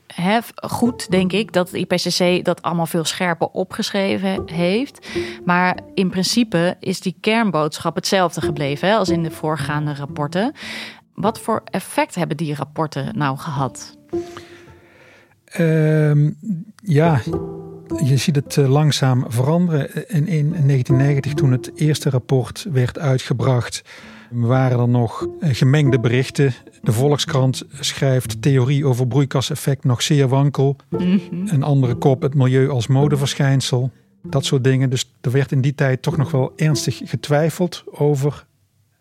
goed, 0.56 1.12
denk 1.12 1.32
ik, 1.32 1.54
dat 1.54 1.72
het 1.72 1.92
IPCC 1.92 2.46
dat 2.46 2.62
allemaal 2.62 2.86
veel 2.86 3.04
scherper 3.04 3.48
opgeschreven 3.48 4.42
heeft. 4.46 5.08
Maar 5.46 5.80
in 5.94 6.10
principe 6.10 6.77
is 6.80 7.00
die 7.00 7.15
kernboodschap 7.20 7.96
hetzelfde 7.96 8.42
gebleven 8.42 8.88
hè, 8.88 8.96
als 8.96 9.10
in 9.10 9.24
de 9.24 9.32
voorgaande 9.32 9.94
rapporten. 9.94 10.54
Wat 11.13 11.39
voor 11.39 11.62
effect 11.65 12.15
hebben 12.15 12.38
die 12.38 12.56
rapporten 12.56 13.18
nou 13.18 13.38
gehad? 13.38 13.98
Ehm, 15.46 16.32
ja, 16.84 17.22
je 18.04 18.18
ziet 18.18 18.36
het 18.36 18.58
eh, 18.58 18.70
langzaam 18.70 19.25
veranderen. 19.27 19.94
In, 19.94 20.27
in 20.27 20.50
1990, 20.50 21.34
toen 21.34 21.51
het 21.51 21.72
eerste 21.75 22.10
rapport 22.10 22.65
werd 22.72 23.00
uitgebracht, 23.00 23.84
waren 24.36 24.80
er 24.80 24.88
nog 24.88 25.27
eh, 25.39 25.50
gemengde 25.54 26.00
berichten. 26.00 26.54
De 26.82 26.92
Volkskrant 26.92 27.63
schrijft 27.80 28.42
theorie 28.42 28.86
over 28.86 29.08
broeikaseffect 29.08 29.84
nog 29.84 30.01
zeer 30.01 30.27
wankel. 30.27 30.75
Mhm. 30.89 31.18
Een 31.46 31.63
andere 31.63 31.96
kop, 31.96 32.22
het 32.22 32.36
milieu 32.36 32.70
als 32.70 32.88
modeverschijnsel. 32.88 33.92
Dat 34.22 34.46
soort 34.46 34.63
dingen. 34.63 34.89
Dus 34.89 35.13
er 35.22 35.32
werd 35.32 35.51
in 35.51 35.62
die 35.62 35.75
tijd 35.75 36.01
toch 36.01 36.18
nog 36.18 36.32
wel 36.32 36.54
ernstig 36.56 37.01
getwijfeld 37.04 37.84
over 37.86 38.46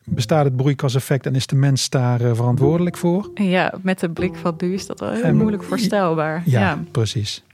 bestaat 0.05 0.45
het 0.45 0.57
broeikaseffect 0.57 1.26
en 1.26 1.35
is 1.35 1.47
de 1.47 1.57
mens 1.57 1.91
daar 1.91 2.21
eh, 2.21 2.35
verantwoordelijk 2.35 2.97
voor? 2.97 3.31
Ja, 3.35 3.75
met 3.83 4.00
de 4.00 4.11
blik 4.11 4.37
van 4.37 4.55
nu 4.59 4.75
is 4.75 4.87
dat 4.87 5.00
wel 5.00 5.11
heel 5.11 5.35
moeilijk 5.35 5.62
voorstelbaar. 5.62 6.43
ja, 6.45 6.85
precies. 6.91 7.45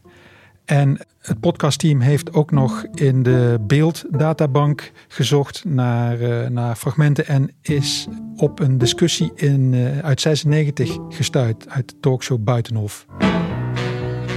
En 0.65 0.99
het 1.21 1.41
podcastteam 1.41 2.01
heeft 2.01 2.33
ook 2.33 2.51
nog 2.51 2.85
in 2.95 3.23
de 3.23 3.59
beelddatabank 3.61 4.91
gezocht 5.09 5.65
naar, 5.65 6.21
uh, 6.21 6.47
naar 6.47 6.77
fragmenten 6.77 7.27
en 7.27 7.51
is 7.63 8.07
op 8.37 8.61
een 8.61 8.79
discussie 8.79 9.33
in, 9.35 9.73
uh, 9.73 9.99
uit 9.99 10.21
96 10.21 10.99
gestuurd 11.09 11.69
uit 11.69 11.89
de 11.89 11.95
talkshow 12.01 12.45
Buitenhof. 12.45 13.07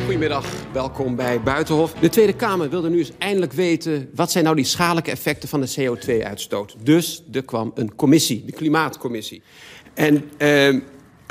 Goedemiddag, 0.03 0.45
welkom 0.73 1.15
bij 1.15 1.41
Buitenhof. 1.41 1.93
De 1.93 2.09
Tweede 2.09 2.33
Kamer 2.33 2.69
wilde 2.69 2.89
nu 2.89 2.97
eens 2.97 3.11
eindelijk 3.17 3.53
weten... 3.53 4.09
wat 4.15 4.31
zijn 4.31 4.43
nou 4.43 4.55
die 4.55 4.65
schadelijke 4.65 5.11
effecten 5.11 5.49
van 5.49 5.61
de 5.61 5.73
CO2-uitstoot. 5.79 6.75
Dus 6.83 7.23
er 7.31 7.43
kwam 7.43 7.71
een 7.75 7.95
commissie, 7.95 8.45
de 8.45 8.51
Klimaatcommissie. 8.51 9.41
En 9.93 10.29
uh, 10.37 10.81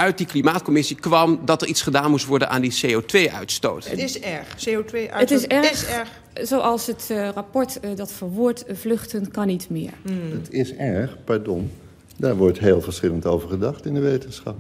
uit 0.03 0.19
die 0.19 0.27
klimaatcommissie 0.27 0.97
kwam 0.97 1.41
dat 1.45 1.63
er 1.63 1.69
iets 1.69 1.83
gedaan 1.83 2.11
moest 2.11 2.27
worden 2.27 2.49
aan 2.49 2.61
die 2.61 2.75
CO2-uitstoot. 2.87 3.89
Het 3.89 3.99
is 3.99 4.21
erg. 4.21 4.47
CO2-uitstoot 4.69 5.21
het 5.21 5.31
is 5.31 5.47
erg. 5.47 5.89
erg. 5.89 6.09
Zoals 6.49 6.87
het 6.87 7.09
uh, 7.11 7.29
rapport 7.29 7.79
uh, 7.85 7.91
dat 7.97 8.13
verwoordt, 8.13 8.65
vluchten 8.69 9.31
kan 9.31 9.47
niet 9.47 9.71
meer. 9.71 9.93
Hmm. 10.03 10.31
Het 10.31 10.51
is 10.51 10.75
erg, 10.75 11.17
pardon. 11.25 11.71
Daar 12.17 12.37
wordt 12.37 12.59
heel 12.59 12.81
verschillend 12.81 13.27
over 13.27 13.49
gedacht 13.49 13.87
in 13.87 13.95
de 13.95 14.01
wetenschap. 14.01 14.57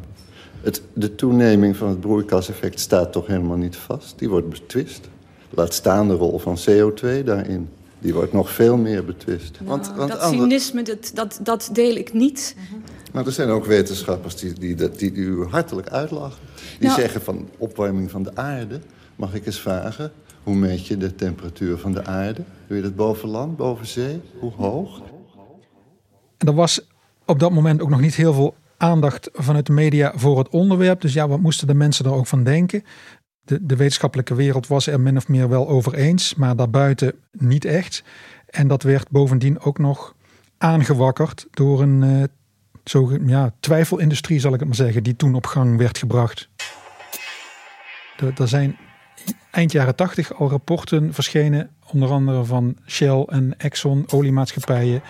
Het, 0.60 0.82
de 0.92 1.14
toeneming 1.14 1.76
van 1.76 1.88
het 1.88 2.00
broeikaseffect 2.00 2.80
staat 2.80 3.12
toch 3.12 3.26
helemaal 3.26 3.56
niet 3.56 3.76
vast. 3.76 4.18
Die 4.18 4.28
wordt 4.28 4.48
betwist. 4.48 5.08
Laat 5.50 5.74
staan 5.74 6.08
de 6.08 6.14
rol 6.14 6.38
van 6.38 6.58
CO2 6.58 7.24
daarin. 7.24 7.68
Die 7.98 8.14
wordt 8.14 8.32
nog 8.32 8.50
veel 8.50 8.76
meer 8.76 9.04
betwist. 9.04 9.58
Nou, 9.60 9.68
want, 9.68 9.92
want 9.96 10.10
dat 10.10 10.22
cynisme, 10.22 10.82
dat, 10.82 11.10
dat, 11.14 11.38
dat 11.42 11.70
deel 11.72 11.94
ik 11.94 12.12
niet. 12.12 12.56
Uh 12.56 12.91
maar 13.12 13.26
er 13.26 13.32
zijn 13.32 13.48
ook 13.48 13.64
wetenschappers 13.64 14.36
die, 14.36 14.52
die, 14.52 14.74
die, 14.74 15.12
die 15.12 15.12
u 15.12 15.46
hartelijk 15.46 15.88
uitlachen. 15.88 16.38
Die 16.78 16.88
nou- 16.88 17.00
zeggen 17.00 17.22
van 17.22 17.48
opwarming 17.58 18.10
van 18.10 18.22
de 18.22 18.36
aarde. 18.36 18.80
Mag 19.16 19.34
ik 19.34 19.46
eens 19.46 19.60
vragen, 19.60 20.12
hoe 20.42 20.54
meet 20.54 20.86
je 20.86 20.96
de 20.96 21.14
temperatuur 21.14 21.78
van 21.78 21.92
de 21.92 22.04
aarde? 22.04 22.42
Doe 22.66 22.76
je 22.76 22.82
dat 22.82 22.96
boven 22.96 23.28
land, 23.28 23.56
boven 23.56 23.86
zee? 23.86 24.20
Hoe 24.38 24.52
hoog? 24.52 25.00
En 26.38 26.46
er 26.46 26.54
was 26.54 26.86
op 27.26 27.38
dat 27.38 27.52
moment 27.52 27.82
ook 27.82 27.90
nog 27.90 28.00
niet 28.00 28.14
heel 28.14 28.32
veel 28.32 28.54
aandacht 28.76 29.28
vanuit 29.32 29.66
de 29.66 29.72
media 29.72 30.12
voor 30.14 30.38
het 30.38 30.48
onderwerp. 30.48 31.00
Dus 31.00 31.12
ja, 31.12 31.28
wat 31.28 31.40
moesten 31.40 31.66
de 31.66 31.74
mensen 31.74 32.04
er 32.04 32.12
ook 32.12 32.26
van 32.26 32.44
denken? 32.44 32.84
De, 33.44 33.66
de 33.66 33.76
wetenschappelijke 33.76 34.34
wereld 34.34 34.66
was 34.66 34.86
er 34.86 35.00
min 35.00 35.16
of 35.16 35.28
meer 35.28 35.48
wel 35.48 35.68
over 35.68 35.94
eens, 35.94 36.34
maar 36.34 36.56
daarbuiten 36.56 37.14
niet 37.32 37.64
echt. 37.64 38.02
En 38.46 38.68
dat 38.68 38.82
werd 38.82 39.10
bovendien 39.10 39.60
ook 39.60 39.78
nog 39.78 40.14
aangewakkerd 40.58 41.46
door 41.50 41.82
een 41.82 42.02
uh, 42.02 42.22
zo, 42.84 43.18
ja, 43.26 43.52
twijfelindustrie, 43.60 44.40
zal 44.40 44.52
ik 44.52 44.58
het 44.58 44.68
maar 44.68 44.76
zeggen, 44.76 45.02
die 45.02 45.16
toen 45.16 45.34
op 45.34 45.46
gang 45.46 45.78
werd 45.78 45.98
gebracht. 45.98 46.48
Er, 48.36 48.48
zijn 48.48 48.76
eind 49.50 49.72
jaren 49.72 49.96
tachtig 49.96 50.34
al 50.34 50.50
rapporten 50.50 51.14
verschenen, 51.14 51.70
onder 51.92 52.10
andere 52.10 52.44
van 52.44 52.76
Shell 52.86 53.24
en 53.28 53.54
Exxon, 53.58 54.04
oliemaatschappijen, 54.08 55.02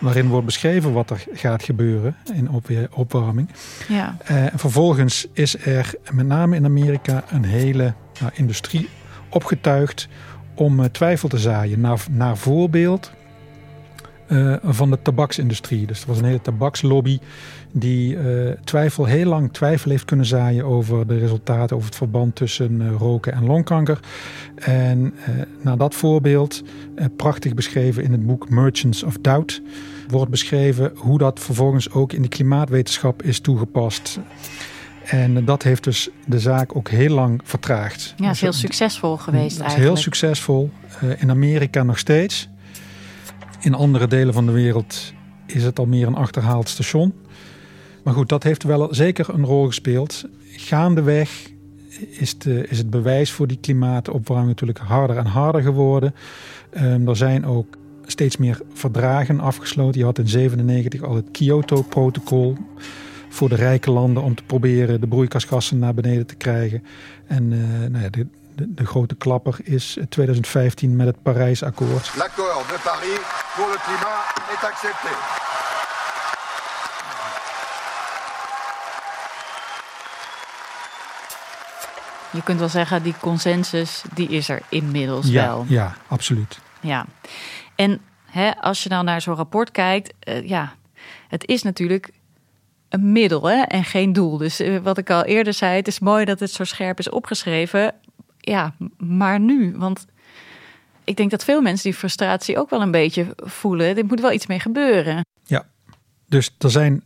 waarin 0.00 0.28
wordt 0.28 0.46
beschreven 0.46 0.92
wat 0.92 1.10
er 1.10 1.24
gaat 1.32 1.62
gebeuren 1.62 2.16
in 2.34 2.48
opwarming. 2.90 3.48
Ja. 3.88 4.16
Uh, 4.30 4.46
vervolgens 4.54 5.26
is 5.32 5.66
er 5.66 5.94
met 6.12 6.26
name 6.26 6.56
in 6.56 6.64
Amerika 6.64 7.24
een 7.28 7.44
hele 7.44 7.94
industrie 8.32 8.88
opgetuigd 9.28 10.08
om 10.54 10.80
uh, 10.80 10.86
twijfel 10.86 11.28
te 11.28 11.38
zaaien. 11.38 11.80
Naar, 11.80 12.04
naar 12.10 12.36
voorbeeld 12.36 13.12
uh, 14.28 14.56
van 14.62 14.90
de 14.90 14.98
tabaksindustrie. 15.02 15.86
Dus 15.86 16.00
er 16.00 16.06
was 16.06 16.18
een 16.18 16.24
hele 16.24 16.40
tabakslobby 16.40 17.18
die 17.72 18.16
uh, 18.16 18.50
twijfel, 18.64 19.04
heel 19.04 19.28
lang 19.28 19.52
twijfel 19.52 19.90
heeft 19.90 20.04
kunnen 20.04 20.26
zaaien 20.26 20.64
over 20.64 21.06
de 21.06 21.18
resultaten, 21.18 21.76
over 21.76 21.88
het 21.88 21.98
verband 21.98 22.36
tussen 22.36 22.80
uh, 22.80 22.88
roken 22.98 23.32
en 23.32 23.46
longkanker. 23.46 24.00
En 24.54 25.14
naar 25.62 25.76
dat 25.76 25.94
voorbeeld, 25.94 26.62
prachtig 27.16 27.54
beschreven 27.54 28.02
in 28.02 28.12
het 28.12 28.26
boek 28.26 28.48
Merchants 28.48 29.02
of 29.02 29.16
Doubt, 29.20 29.62
wordt 30.08 30.30
beschreven 30.30 30.92
hoe 30.94 31.18
dat 31.18 31.40
vervolgens 31.40 31.90
ook 31.90 32.12
in 32.12 32.22
de 32.22 32.28
klimaatwetenschap 32.28 33.22
is 33.22 33.40
toegepast. 33.40 34.18
En 35.04 35.44
dat 35.44 35.62
heeft 35.62 35.84
dus 35.84 36.08
de 36.26 36.40
zaak 36.40 36.76
ook 36.76 36.88
heel 36.88 37.14
lang 37.14 37.40
vertraagd. 37.44 38.14
Ja, 38.16 38.30
is 38.30 38.40
heel 38.40 38.52
succesvol 38.52 39.16
geweest 39.16 39.60
eigenlijk. 39.60 39.76
Is 39.78 39.84
heel 39.84 39.96
succesvol. 39.96 40.70
in 41.16 41.30
Amerika 41.30 41.82
nog 41.82 41.98
steeds. 41.98 42.48
In 43.64 43.74
andere 43.74 44.06
delen 44.06 44.34
van 44.34 44.46
de 44.46 44.52
wereld 44.52 45.12
is 45.46 45.64
het 45.64 45.78
al 45.78 45.86
meer 45.86 46.06
een 46.06 46.14
achterhaald 46.14 46.68
station. 46.68 47.14
Maar 48.02 48.14
goed, 48.14 48.28
dat 48.28 48.42
heeft 48.42 48.62
wel 48.62 48.94
zeker 48.94 49.28
een 49.28 49.44
rol 49.44 49.66
gespeeld. 49.66 50.24
Gaandeweg 50.50 51.50
is, 52.10 52.38
de, 52.38 52.68
is 52.68 52.78
het 52.78 52.90
bewijs 52.90 53.30
voor 53.30 53.46
die 53.46 53.58
klimaatopwarming 53.60 54.48
natuurlijk 54.48 54.78
harder 54.78 55.16
en 55.16 55.26
harder 55.26 55.62
geworden. 55.62 56.14
Um, 56.76 57.08
er 57.08 57.16
zijn 57.16 57.46
ook 57.46 57.76
steeds 58.06 58.36
meer 58.36 58.60
verdragen 58.72 59.40
afgesloten. 59.40 59.98
Je 59.98 60.06
had 60.06 60.18
in 60.18 60.26
1997 60.26 61.02
al 61.02 61.14
het 61.14 61.30
Kyoto-protocol 61.30 62.56
voor 63.28 63.48
de 63.48 63.54
rijke 63.54 63.90
landen 63.90 64.22
om 64.22 64.34
te 64.34 64.44
proberen 64.44 65.00
de 65.00 65.08
broeikasgassen 65.08 65.78
naar 65.78 65.94
beneden 65.94 66.26
te 66.26 66.34
krijgen. 66.34 66.82
En 67.26 67.52
uh, 67.52 67.60
nou 67.90 68.04
ja, 68.04 68.24
de, 68.54 68.74
de, 68.74 68.86
grote 68.86 69.14
klapper 69.14 69.56
is 69.62 69.98
2015 70.08 70.96
met 70.96 71.06
het 71.06 71.22
Parijsakkoord. 71.22 72.12
L'accord 72.16 72.68
de 72.68 72.80
Paris 72.84 73.18
pour 73.56 73.66
le 73.66 73.78
climat 73.84 74.20
est 74.52 74.64
accepté. 74.64 75.42
Je 82.30 82.42
kunt 82.42 82.58
wel 82.58 82.68
zeggen, 82.68 83.02
die 83.02 83.14
consensus 83.20 84.02
die 84.14 84.28
is 84.28 84.48
er 84.48 84.62
inmiddels 84.68 85.26
ja, 85.28 85.46
wel. 85.46 85.64
Ja, 85.68 85.94
absoluut. 86.08 86.58
Ja, 86.80 87.06
en 87.74 88.00
hè, 88.24 88.56
als 88.60 88.82
je 88.82 88.88
nou 88.88 89.04
naar 89.04 89.20
zo'n 89.20 89.34
rapport 89.34 89.70
kijkt, 89.70 90.12
uh, 90.28 90.48
ja, 90.48 90.74
het 91.28 91.46
is 91.46 91.62
natuurlijk 91.62 92.10
een 92.88 93.12
middel 93.12 93.48
hè, 93.48 93.62
en 93.62 93.84
geen 93.84 94.12
doel. 94.12 94.36
Dus 94.36 94.60
uh, 94.60 94.78
wat 94.78 94.98
ik 94.98 95.10
al 95.10 95.24
eerder 95.24 95.52
zei, 95.52 95.76
het 95.76 95.88
is 95.88 95.98
mooi 95.98 96.24
dat 96.24 96.40
het 96.40 96.50
zo 96.50 96.64
scherp 96.64 96.98
is 96.98 97.10
opgeschreven 97.10 97.94
ja, 98.44 98.74
maar 98.98 99.40
nu? 99.40 99.74
Want 99.76 100.06
ik 101.04 101.16
denk 101.16 101.30
dat 101.30 101.44
veel 101.44 101.60
mensen 101.60 101.90
die 101.90 101.98
frustratie 101.98 102.58
ook 102.58 102.70
wel 102.70 102.82
een 102.82 102.90
beetje 102.90 103.26
voelen. 103.36 103.96
Er 103.96 104.04
moet 104.04 104.20
wel 104.20 104.32
iets 104.32 104.46
mee 104.46 104.60
gebeuren. 104.60 105.24
Ja, 105.44 105.66
dus 106.28 106.54
er 106.58 106.70
zijn 106.70 107.02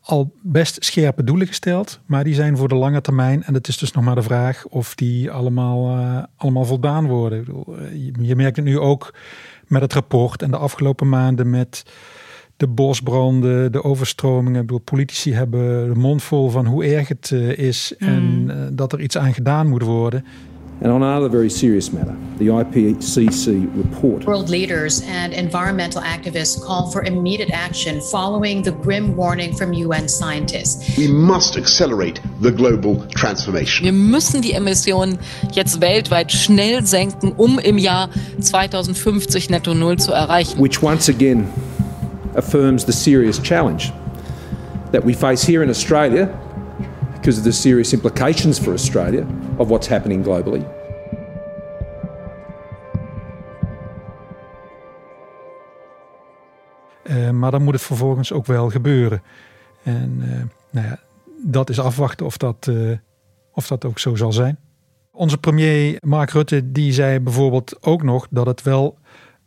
al 0.00 0.32
best 0.42 0.84
scherpe 0.84 1.24
doelen 1.24 1.46
gesteld, 1.46 2.00
maar 2.06 2.24
die 2.24 2.34
zijn 2.34 2.56
voor 2.56 2.68
de 2.68 2.74
lange 2.74 3.00
termijn. 3.00 3.42
En 3.42 3.54
het 3.54 3.68
is 3.68 3.78
dus 3.78 3.92
nog 3.92 4.04
maar 4.04 4.14
de 4.14 4.22
vraag 4.22 4.66
of 4.66 4.94
die 4.94 5.30
allemaal, 5.30 5.98
uh, 5.98 6.22
allemaal 6.36 6.64
voldaan 6.64 7.06
worden. 7.06 7.44
Je, 7.92 8.12
je 8.20 8.36
merkt 8.36 8.56
het 8.56 8.64
nu 8.64 8.78
ook 8.78 9.14
met 9.66 9.82
het 9.82 9.92
rapport 9.92 10.42
en 10.42 10.50
de 10.50 10.56
afgelopen 10.56 11.08
maanden 11.08 11.50
met 11.50 11.84
de 12.58 12.66
bosbranden, 12.66 13.72
de 13.72 13.84
overstromingen. 13.84 14.60
Ik 14.60 14.66
bedoel, 14.66 14.80
politici 14.80 15.32
hebben 15.34 15.88
de 15.88 16.00
mond 16.00 16.22
vol 16.22 16.50
van 16.50 16.66
hoe 16.66 16.84
erg 16.84 17.08
het 17.08 17.30
uh, 17.30 17.58
is 17.58 17.94
mm. 17.98 18.08
en 18.08 18.44
uh, 18.48 18.66
dat 18.72 18.92
er 18.92 19.00
iets 19.00 19.18
aan 19.18 19.34
gedaan 19.34 19.68
moet 19.68 19.82
worden. 19.82 20.24
And 20.80 20.92
on 20.92 21.02
another 21.02 21.28
very 21.28 21.50
serious 21.50 21.92
matter, 21.92 22.16
the 22.38 22.48
IPCC 22.48 23.68
report. 23.76 24.24
World 24.26 24.48
leaders 24.48 25.02
and 25.02 25.32
environmental 25.34 26.00
activists 26.02 26.62
call 26.62 26.92
for 26.92 27.02
immediate 27.02 27.50
action 27.50 28.00
following 28.00 28.62
the 28.62 28.70
grim 28.70 29.16
warning 29.16 29.56
from 29.56 29.72
UN 29.72 30.08
scientists. 30.08 30.96
We 30.96 31.08
must 31.08 31.56
accelerate 31.56 32.20
the 32.40 32.52
global 32.52 33.04
transformation. 33.08 33.86
Wir 33.86 33.92
müssen 33.92 34.40
die 34.40 34.52
Emissionen 34.52 35.18
jetzt 35.52 35.80
weltweit 35.80 36.30
schnell 36.30 36.86
senken, 36.86 37.32
um 37.36 37.58
im 37.58 37.78
Jahr 37.78 38.08
2050 38.40 39.50
netto 39.50 39.74
null 39.74 39.96
zu 39.96 40.12
erreichen. 40.12 40.60
Which 40.60 40.80
once 40.80 41.08
again 41.08 41.48
affirms 42.36 42.84
the 42.84 42.92
serious 42.92 43.40
challenge 43.42 43.92
that 44.92 45.04
we 45.04 45.12
face 45.12 45.42
here 45.44 45.64
in 45.64 45.70
Australia 45.70 46.28
because 47.14 47.36
of 47.36 47.42
the 47.42 47.52
serious 47.52 47.92
implications 47.92 48.60
for 48.60 48.72
Australia 48.72 49.26
of 49.58 49.68
what's 49.68 49.88
happening 49.88 50.24
globally. 50.24 50.66
Uh, 57.02 57.30
maar 57.30 57.50
dan 57.50 57.62
moet 57.62 57.74
het 57.74 57.82
vervolgens 57.82 58.32
ook 58.32 58.46
wel 58.46 58.70
gebeuren. 58.70 59.22
En 59.82 60.20
uh, 60.20 60.42
nou 60.70 60.86
ja, 60.86 60.98
dat 61.44 61.70
is 61.70 61.80
afwachten 61.80 62.26
of 62.26 62.36
dat, 62.36 62.66
uh, 62.70 62.96
of 63.52 63.66
dat 63.66 63.84
ook 63.84 63.98
zo 63.98 64.14
zal 64.14 64.32
zijn. 64.32 64.58
Onze 65.12 65.38
premier 65.38 65.96
Mark 66.00 66.30
Rutte 66.30 66.72
die 66.72 66.92
zei 66.92 67.20
bijvoorbeeld 67.20 67.76
ook 67.80 68.02
nog 68.02 68.26
dat 68.30 68.46
het 68.46 68.62
wel 68.62 68.98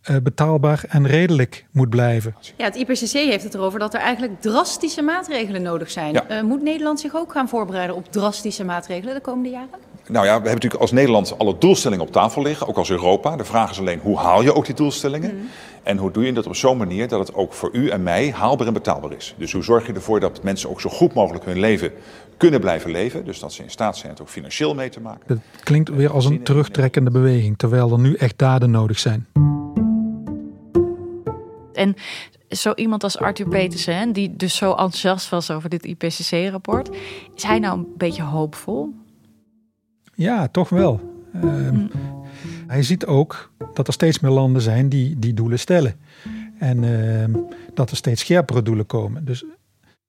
uh, 0.09 0.15
betaalbaar 0.23 0.83
en 0.87 1.07
redelijk 1.07 1.65
moet 1.71 1.89
blijven. 1.89 2.35
Ja, 2.57 2.65
het 2.65 2.75
IPCC 2.75 3.11
heeft 3.11 3.43
het 3.43 3.53
erover 3.53 3.79
dat 3.79 3.93
er 3.93 3.99
eigenlijk 3.99 4.41
drastische 4.41 5.01
maatregelen 5.01 5.61
nodig 5.61 5.91
zijn. 5.91 6.13
Ja. 6.13 6.31
Uh, 6.31 6.41
moet 6.41 6.61
Nederland 6.61 6.99
zich 6.99 7.15
ook 7.15 7.31
gaan 7.31 7.49
voorbereiden 7.49 7.95
op 7.95 8.11
drastische 8.11 8.63
maatregelen 8.63 9.15
de 9.15 9.21
komende 9.21 9.49
jaren? 9.49 9.90
Nou 10.11 10.25
ja, 10.25 10.31
we 10.31 10.31
hebben 10.31 10.53
natuurlijk 10.53 10.81
als 10.81 10.91
Nederland 10.91 11.37
alle 11.37 11.57
doelstellingen 11.57 12.05
op 12.05 12.11
tafel 12.11 12.41
liggen, 12.41 12.67
ook 12.67 12.77
als 12.77 12.89
Europa. 12.89 13.35
De 13.35 13.43
vraag 13.43 13.71
is 13.71 13.79
alleen 13.79 13.99
hoe 13.99 14.17
haal 14.17 14.41
je 14.41 14.55
ook 14.55 14.65
die 14.65 14.75
doelstellingen? 14.75 15.35
Mm. 15.35 15.47
En 15.83 15.97
hoe 15.97 16.11
doe 16.11 16.25
je 16.25 16.33
dat 16.33 16.47
op 16.47 16.55
zo'n 16.55 16.77
manier 16.77 17.07
dat 17.07 17.19
het 17.19 17.35
ook 17.35 17.53
voor 17.53 17.69
u 17.73 17.89
en 17.89 18.03
mij 18.03 18.31
haalbaar 18.31 18.67
en 18.67 18.73
betaalbaar 18.73 19.11
is? 19.11 19.35
Dus 19.37 19.51
hoe 19.51 19.63
zorg 19.63 19.87
je 19.87 19.93
ervoor 19.93 20.19
dat 20.19 20.43
mensen 20.43 20.69
ook 20.69 20.81
zo 20.81 20.89
goed 20.89 21.13
mogelijk 21.13 21.45
hun 21.45 21.59
leven 21.59 21.91
kunnen 22.37 22.59
blijven 22.59 22.91
leven? 22.91 23.25
Dus 23.25 23.39
dat 23.39 23.53
ze 23.53 23.63
in 23.63 23.69
staat 23.69 23.97
zijn 23.97 24.11
het 24.11 24.21
ook 24.21 24.29
financieel 24.29 24.73
mee 24.73 24.89
te 24.89 24.99
maken. 24.99 25.27
Dat 25.27 25.63
klinkt 25.63 25.89
weer 25.89 26.11
als 26.11 26.25
een 26.25 26.43
terugtrekkende 26.43 27.11
beweging, 27.11 27.57
terwijl 27.57 27.91
er 27.91 27.99
nu 27.99 28.13
echt 28.13 28.37
daden 28.37 28.71
nodig 28.71 28.99
zijn. 28.99 29.27
En 31.73 31.95
zo 32.49 32.73
iemand 32.75 33.03
als 33.03 33.17
Arthur 33.17 33.47
Petersen, 33.47 34.13
die 34.13 34.35
dus 34.35 34.55
zo 34.55 34.69
enthousiast 34.69 35.29
was 35.29 35.51
over 35.51 35.69
dit 35.69 35.85
IPCC-rapport, 35.85 36.89
is 37.35 37.43
hij 37.43 37.59
nou 37.59 37.77
een 37.77 37.87
beetje 37.97 38.23
hoopvol? 38.23 39.00
Ja, 40.21 40.47
toch 40.47 40.69
wel. 40.69 40.99
Uh, 41.35 41.69
Hij 42.67 42.83
ziet 42.83 43.05
ook 43.05 43.51
dat 43.73 43.87
er 43.87 43.93
steeds 43.93 44.19
meer 44.19 44.31
landen 44.31 44.61
zijn 44.61 44.89
die 44.89 45.19
die 45.19 45.33
doelen 45.33 45.59
stellen. 45.59 45.93
En 46.59 46.83
uh, 46.83 47.35
dat 47.73 47.89
er 47.89 47.95
steeds 47.95 48.21
scherpere 48.21 48.61
doelen 48.61 48.85
komen. 48.85 49.25
Dus 49.25 49.45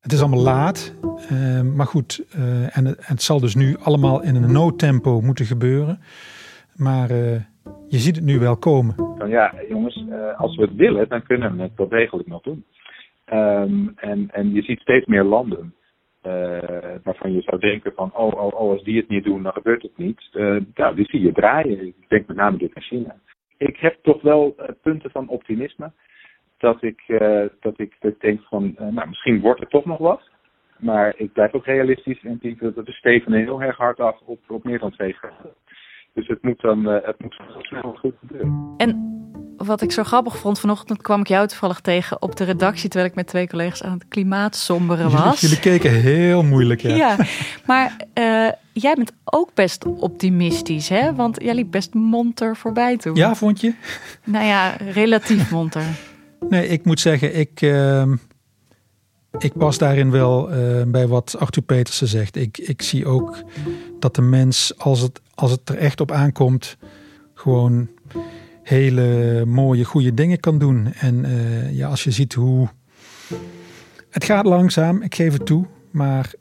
het 0.00 0.12
is 0.12 0.20
allemaal 0.20 0.42
laat. 0.42 0.94
Uh, 1.32 1.62
maar 1.76 1.86
goed, 1.86 2.24
eh, 2.30 2.76
en 2.76 2.84
het, 2.84 3.06
het, 3.06 3.22
zal 3.22 3.40
dus 3.40 3.54
nu 3.54 3.76
allemaal 3.76 4.22
in 4.22 4.34
een 4.34 4.52
noodtempo 4.52 5.20
moeten 5.20 5.44
gebeuren. 5.44 6.00
Maar 6.76 7.10
eh, 7.10 7.40
je 7.88 7.98
ziet 7.98 8.16
het 8.16 8.24
nu 8.24 8.38
wel 8.38 8.56
komen. 8.56 8.94
Van 9.18 9.28
ja, 9.28 9.54
jongens, 9.68 10.04
uh, 10.08 10.40
als 10.40 10.56
we 10.56 10.62
het 10.62 10.74
willen, 10.74 11.08
dan 11.08 11.22
kunnen 11.22 11.56
we 11.56 11.62
het 11.62 11.72
wel 11.76 11.88
degelijk 11.88 12.28
nog 12.28 12.42
doen. 12.42 12.64
Um, 13.32 13.92
en, 13.96 14.28
en 14.32 14.52
je 14.52 14.62
ziet 14.62 14.80
steeds 14.80 15.06
meer 15.06 15.24
landen 15.24 15.74
uh, 16.26 16.94
waarvan 17.02 17.32
je 17.32 17.42
zou 17.42 17.60
denken 17.60 17.92
van, 17.94 18.10
oh, 18.14 18.32
oh, 18.32 18.60
oh, 18.60 18.70
als 18.70 18.82
die 18.82 18.96
het 18.96 19.08
niet 19.08 19.24
doen, 19.24 19.42
dan 19.42 19.52
gebeurt 19.52 19.82
het 19.82 19.96
niet. 19.96 20.28
Uh, 20.32 20.60
nou, 20.74 20.94
die 20.94 21.04
zie 21.04 21.20
je 21.20 21.32
draaien. 21.32 21.86
Ik 21.86 22.08
denk 22.08 22.26
met 22.26 22.36
name 22.36 22.56
dit 22.56 22.74
in 22.74 22.82
China. 22.82 23.16
Ik 23.56 23.76
heb 23.76 23.98
toch 24.02 24.22
wel 24.22 24.56
punten 24.82 25.10
van 25.10 25.28
optimisme. 25.28 25.92
Dat 26.58 26.82
ik, 26.82 27.02
dat 27.60 27.78
ik, 27.78 27.96
denk 28.18 28.40
van, 28.40 28.74
nou, 28.78 29.08
misschien 29.08 29.40
wordt 29.40 29.60
het 29.60 29.70
toch 29.70 29.84
nog 29.84 29.98
wat. 29.98 30.30
Maar 30.78 31.14
ik 31.16 31.32
blijf 31.32 31.52
ook 31.52 31.64
realistisch 31.64 32.22
en 32.22 32.38
denk 32.40 32.60
dat 32.60 32.74
we 32.74 32.92
stevenen 32.92 33.40
heel 33.40 33.62
erg 33.62 33.76
hard 33.76 34.00
af 34.00 34.20
op, 34.24 34.38
op 34.48 34.64
meer 34.64 34.78
dan 34.78 34.90
twee 34.90 35.12
graden. 35.12 35.54
Dus 36.14 36.26
het 36.26 36.42
moet 36.42 36.60
dan 36.60 36.84
het 36.84 37.20
moet 37.20 37.36
goed 37.98 38.14
gebeuren. 38.18 38.74
En 38.76 39.22
wat 39.64 39.82
ik 39.82 39.92
zo 39.92 40.02
grappig 40.02 40.36
vond, 40.36 40.58
vanochtend 40.58 41.02
kwam 41.02 41.20
ik 41.20 41.28
jou 41.28 41.46
toevallig 41.46 41.80
tegen 41.80 42.22
op 42.22 42.36
de 42.36 42.44
redactie 42.44 42.88
terwijl 42.88 43.10
ik 43.10 43.16
met 43.16 43.26
twee 43.26 43.48
collega's 43.48 43.82
aan 43.82 43.92
het 43.92 44.04
klimaat 44.08 44.56
somberen 44.56 45.10
was. 45.10 45.40
Jullie, 45.40 45.40
jullie 45.40 45.58
keken 45.58 46.00
heel 46.00 46.42
moeilijk, 46.42 46.80
ja. 46.80 46.94
ja 46.94 47.16
maar 47.66 47.96
uh, 48.14 48.48
jij 48.72 48.94
bent 48.94 49.12
ook 49.24 49.54
best 49.54 49.84
optimistisch, 49.84 50.88
hè? 50.88 51.14
Want 51.14 51.42
jij 51.42 51.54
liep 51.54 51.70
best 51.70 51.94
monter 51.94 52.56
voorbij 52.56 52.96
toen. 52.96 53.14
Ja, 53.14 53.34
vond 53.34 53.60
je? 53.60 53.74
Nou 54.24 54.46
ja, 54.46 54.76
relatief 54.76 55.50
monter. 55.50 55.84
nee, 56.48 56.68
ik 56.68 56.84
moet 56.84 57.00
zeggen, 57.00 57.38
ik, 57.38 57.62
uh, 57.62 58.12
ik 59.38 59.52
pas 59.52 59.78
daarin 59.78 60.10
wel 60.10 60.52
uh, 60.52 60.82
bij 60.86 61.06
wat 61.06 61.36
Arthur 61.38 61.62
Petersen 61.62 62.08
zegt. 62.08 62.36
Ik, 62.36 62.58
ik 62.58 62.82
zie 62.82 63.06
ook 63.06 63.42
dat 63.98 64.14
de 64.14 64.22
mens, 64.22 64.72
als 64.78 65.00
het, 65.00 65.20
als 65.34 65.50
het 65.50 65.68
er 65.68 65.76
echt 65.76 66.00
op 66.00 66.10
aankomt, 66.10 66.76
gewoon 67.34 67.88
hele 68.62 69.44
mooie, 69.46 69.84
goede 69.84 70.14
dingen 70.14 70.40
kan 70.40 70.58
doen. 70.58 70.92
En 70.92 71.24
uh, 71.24 71.72
ja, 71.76 71.88
als 71.88 72.04
je 72.04 72.10
ziet 72.10 72.32
hoe. 72.32 72.68
Het 74.10 74.24
gaat 74.24 74.44
langzaam, 74.44 75.02
ik 75.02 75.14
geef 75.14 75.32
het 75.32 75.46
toe. 75.46 75.66
Maar 75.90 76.32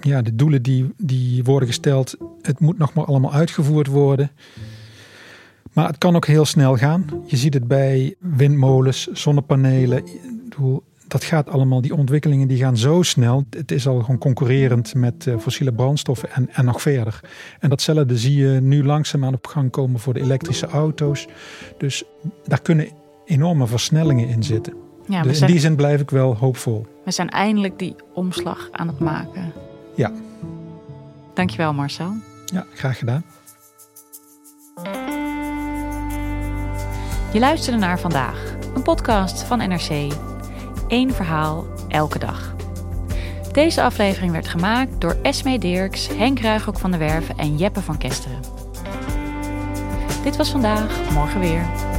ja, 0.00 0.22
de 0.22 0.34
doelen 0.34 0.62
die, 0.62 0.94
die 0.96 1.44
worden 1.44 1.68
gesteld, 1.68 2.16
het 2.42 2.60
moet 2.60 2.78
nog 2.78 2.94
maar 2.94 3.04
allemaal 3.04 3.32
uitgevoerd 3.32 3.86
worden. 3.86 4.30
Maar 5.72 5.86
het 5.86 5.98
kan 5.98 6.16
ook 6.16 6.26
heel 6.26 6.44
snel 6.44 6.76
gaan. 6.76 7.04
Je 7.26 7.36
ziet 7.36 7.54
het 7.54 7.68
bij 7.68 8.14
windmolens, 8.18 9.06
zonnepanelen 9.12 10.04
dat 11.12 11.24
gaat 11.24 11.48
allemaal, 11.48 11.80
die 11.80 11.94
ontwikkelingen 11.94 12.48
die 12.48 12.58
gaan 12.58 12.76
zo 12.76 13.02
snel. 13.02 13.44
Het 13.50 13.70
is 13.70 13.86
al 13.86 14.00
gewoon 14.00 14.18
concurrerend 14.18 14.94
met 14.94 15.26
uh, 15.26 15.38
fossiele 15.38 15.72
brandstoffen 15.72 16.30
en, 16.30 16.48
en 16.52 16.64
nog 16.64 16.82
verder. 16.82 17.20
En 17.60 17.68
datzelfde 17.68 18.18
zie 18.18 18.36
je 18.36 18.60
nu 18.60 18.84
langzaamaan 18.84 19.34
op 19.34 19.46
gang 19.46 19.70
komen 19.70 20.00
voor 20.00 20.14
de 20.14 20.20
elektrische 20.20 20.66
auto's. 20.66 21.26
Dus 21.78 22.04
daar 22.44 22.62
kunnen 22.62 22.88
enorme 23.24 23.66
versnellingen 23.66 24.28
in 24.28 24.42
zitten. 24.42 24.74
Ja, 25.06 25.22
dus 25.22 25.38
zijn, 25.38 25.48
in 25.48 25.54
die 25.54 25.64
zin 25.64 25.76
blijf 25.76 26.00
ik 26.00 26.10
wel 26.10 26.36
hoopvol. 26.36 26.86
We 27.04 27.10
zijn 27.10 27.28
eindelijk 27.28 27.78
die 27.78 27.96
omslag 28.14 28.68
aan 28.70 28.86
het 28.86 28.98
maken. 28.98 29.52
Ja. 29.96 30.12
Dankjewel 31.34 31.72
Marcel. 31.72 32.12
Ja, 32.44 32.66
graag 32.74 32.98
gedaan. 32.98 33.24
Je 37.32 37.38
luisterde 37.38 37.78
naar 37.78 38.00
vandaag, 38.00 38.54
een 38.74 38.82
podcast 38.82 39.42
van 39.42 39.58
NRC. 39.58 40.30
Eén 40.92 41.12
verhaal, 41.12 41.64
elke 41.88 42.18
dag. 42.18 42.54
Deze 43.52 43.82
aflevering 43.82 44.32
werd 44.32 44.48
gemaakt 44.48 45.00
door 45.00 45.16
Esme 45.22 45.58
Dirks, 45.58 46.08
Henk 46.08 46.40
Ruigrok 46.40 46.78
van 46.78 46.90
der 46.90 47.00
Werven 47.00 47.38
en 47.38 47.56
Jeppe 47.56 47.80
van 47.80 47.98
Kesteren. 47.98 48.40
Dit 50.22 50.36
was 50.36 50.50
vandaag, 50.50 51.12
morgen 51.12 51.40
weer. 51.40 51.91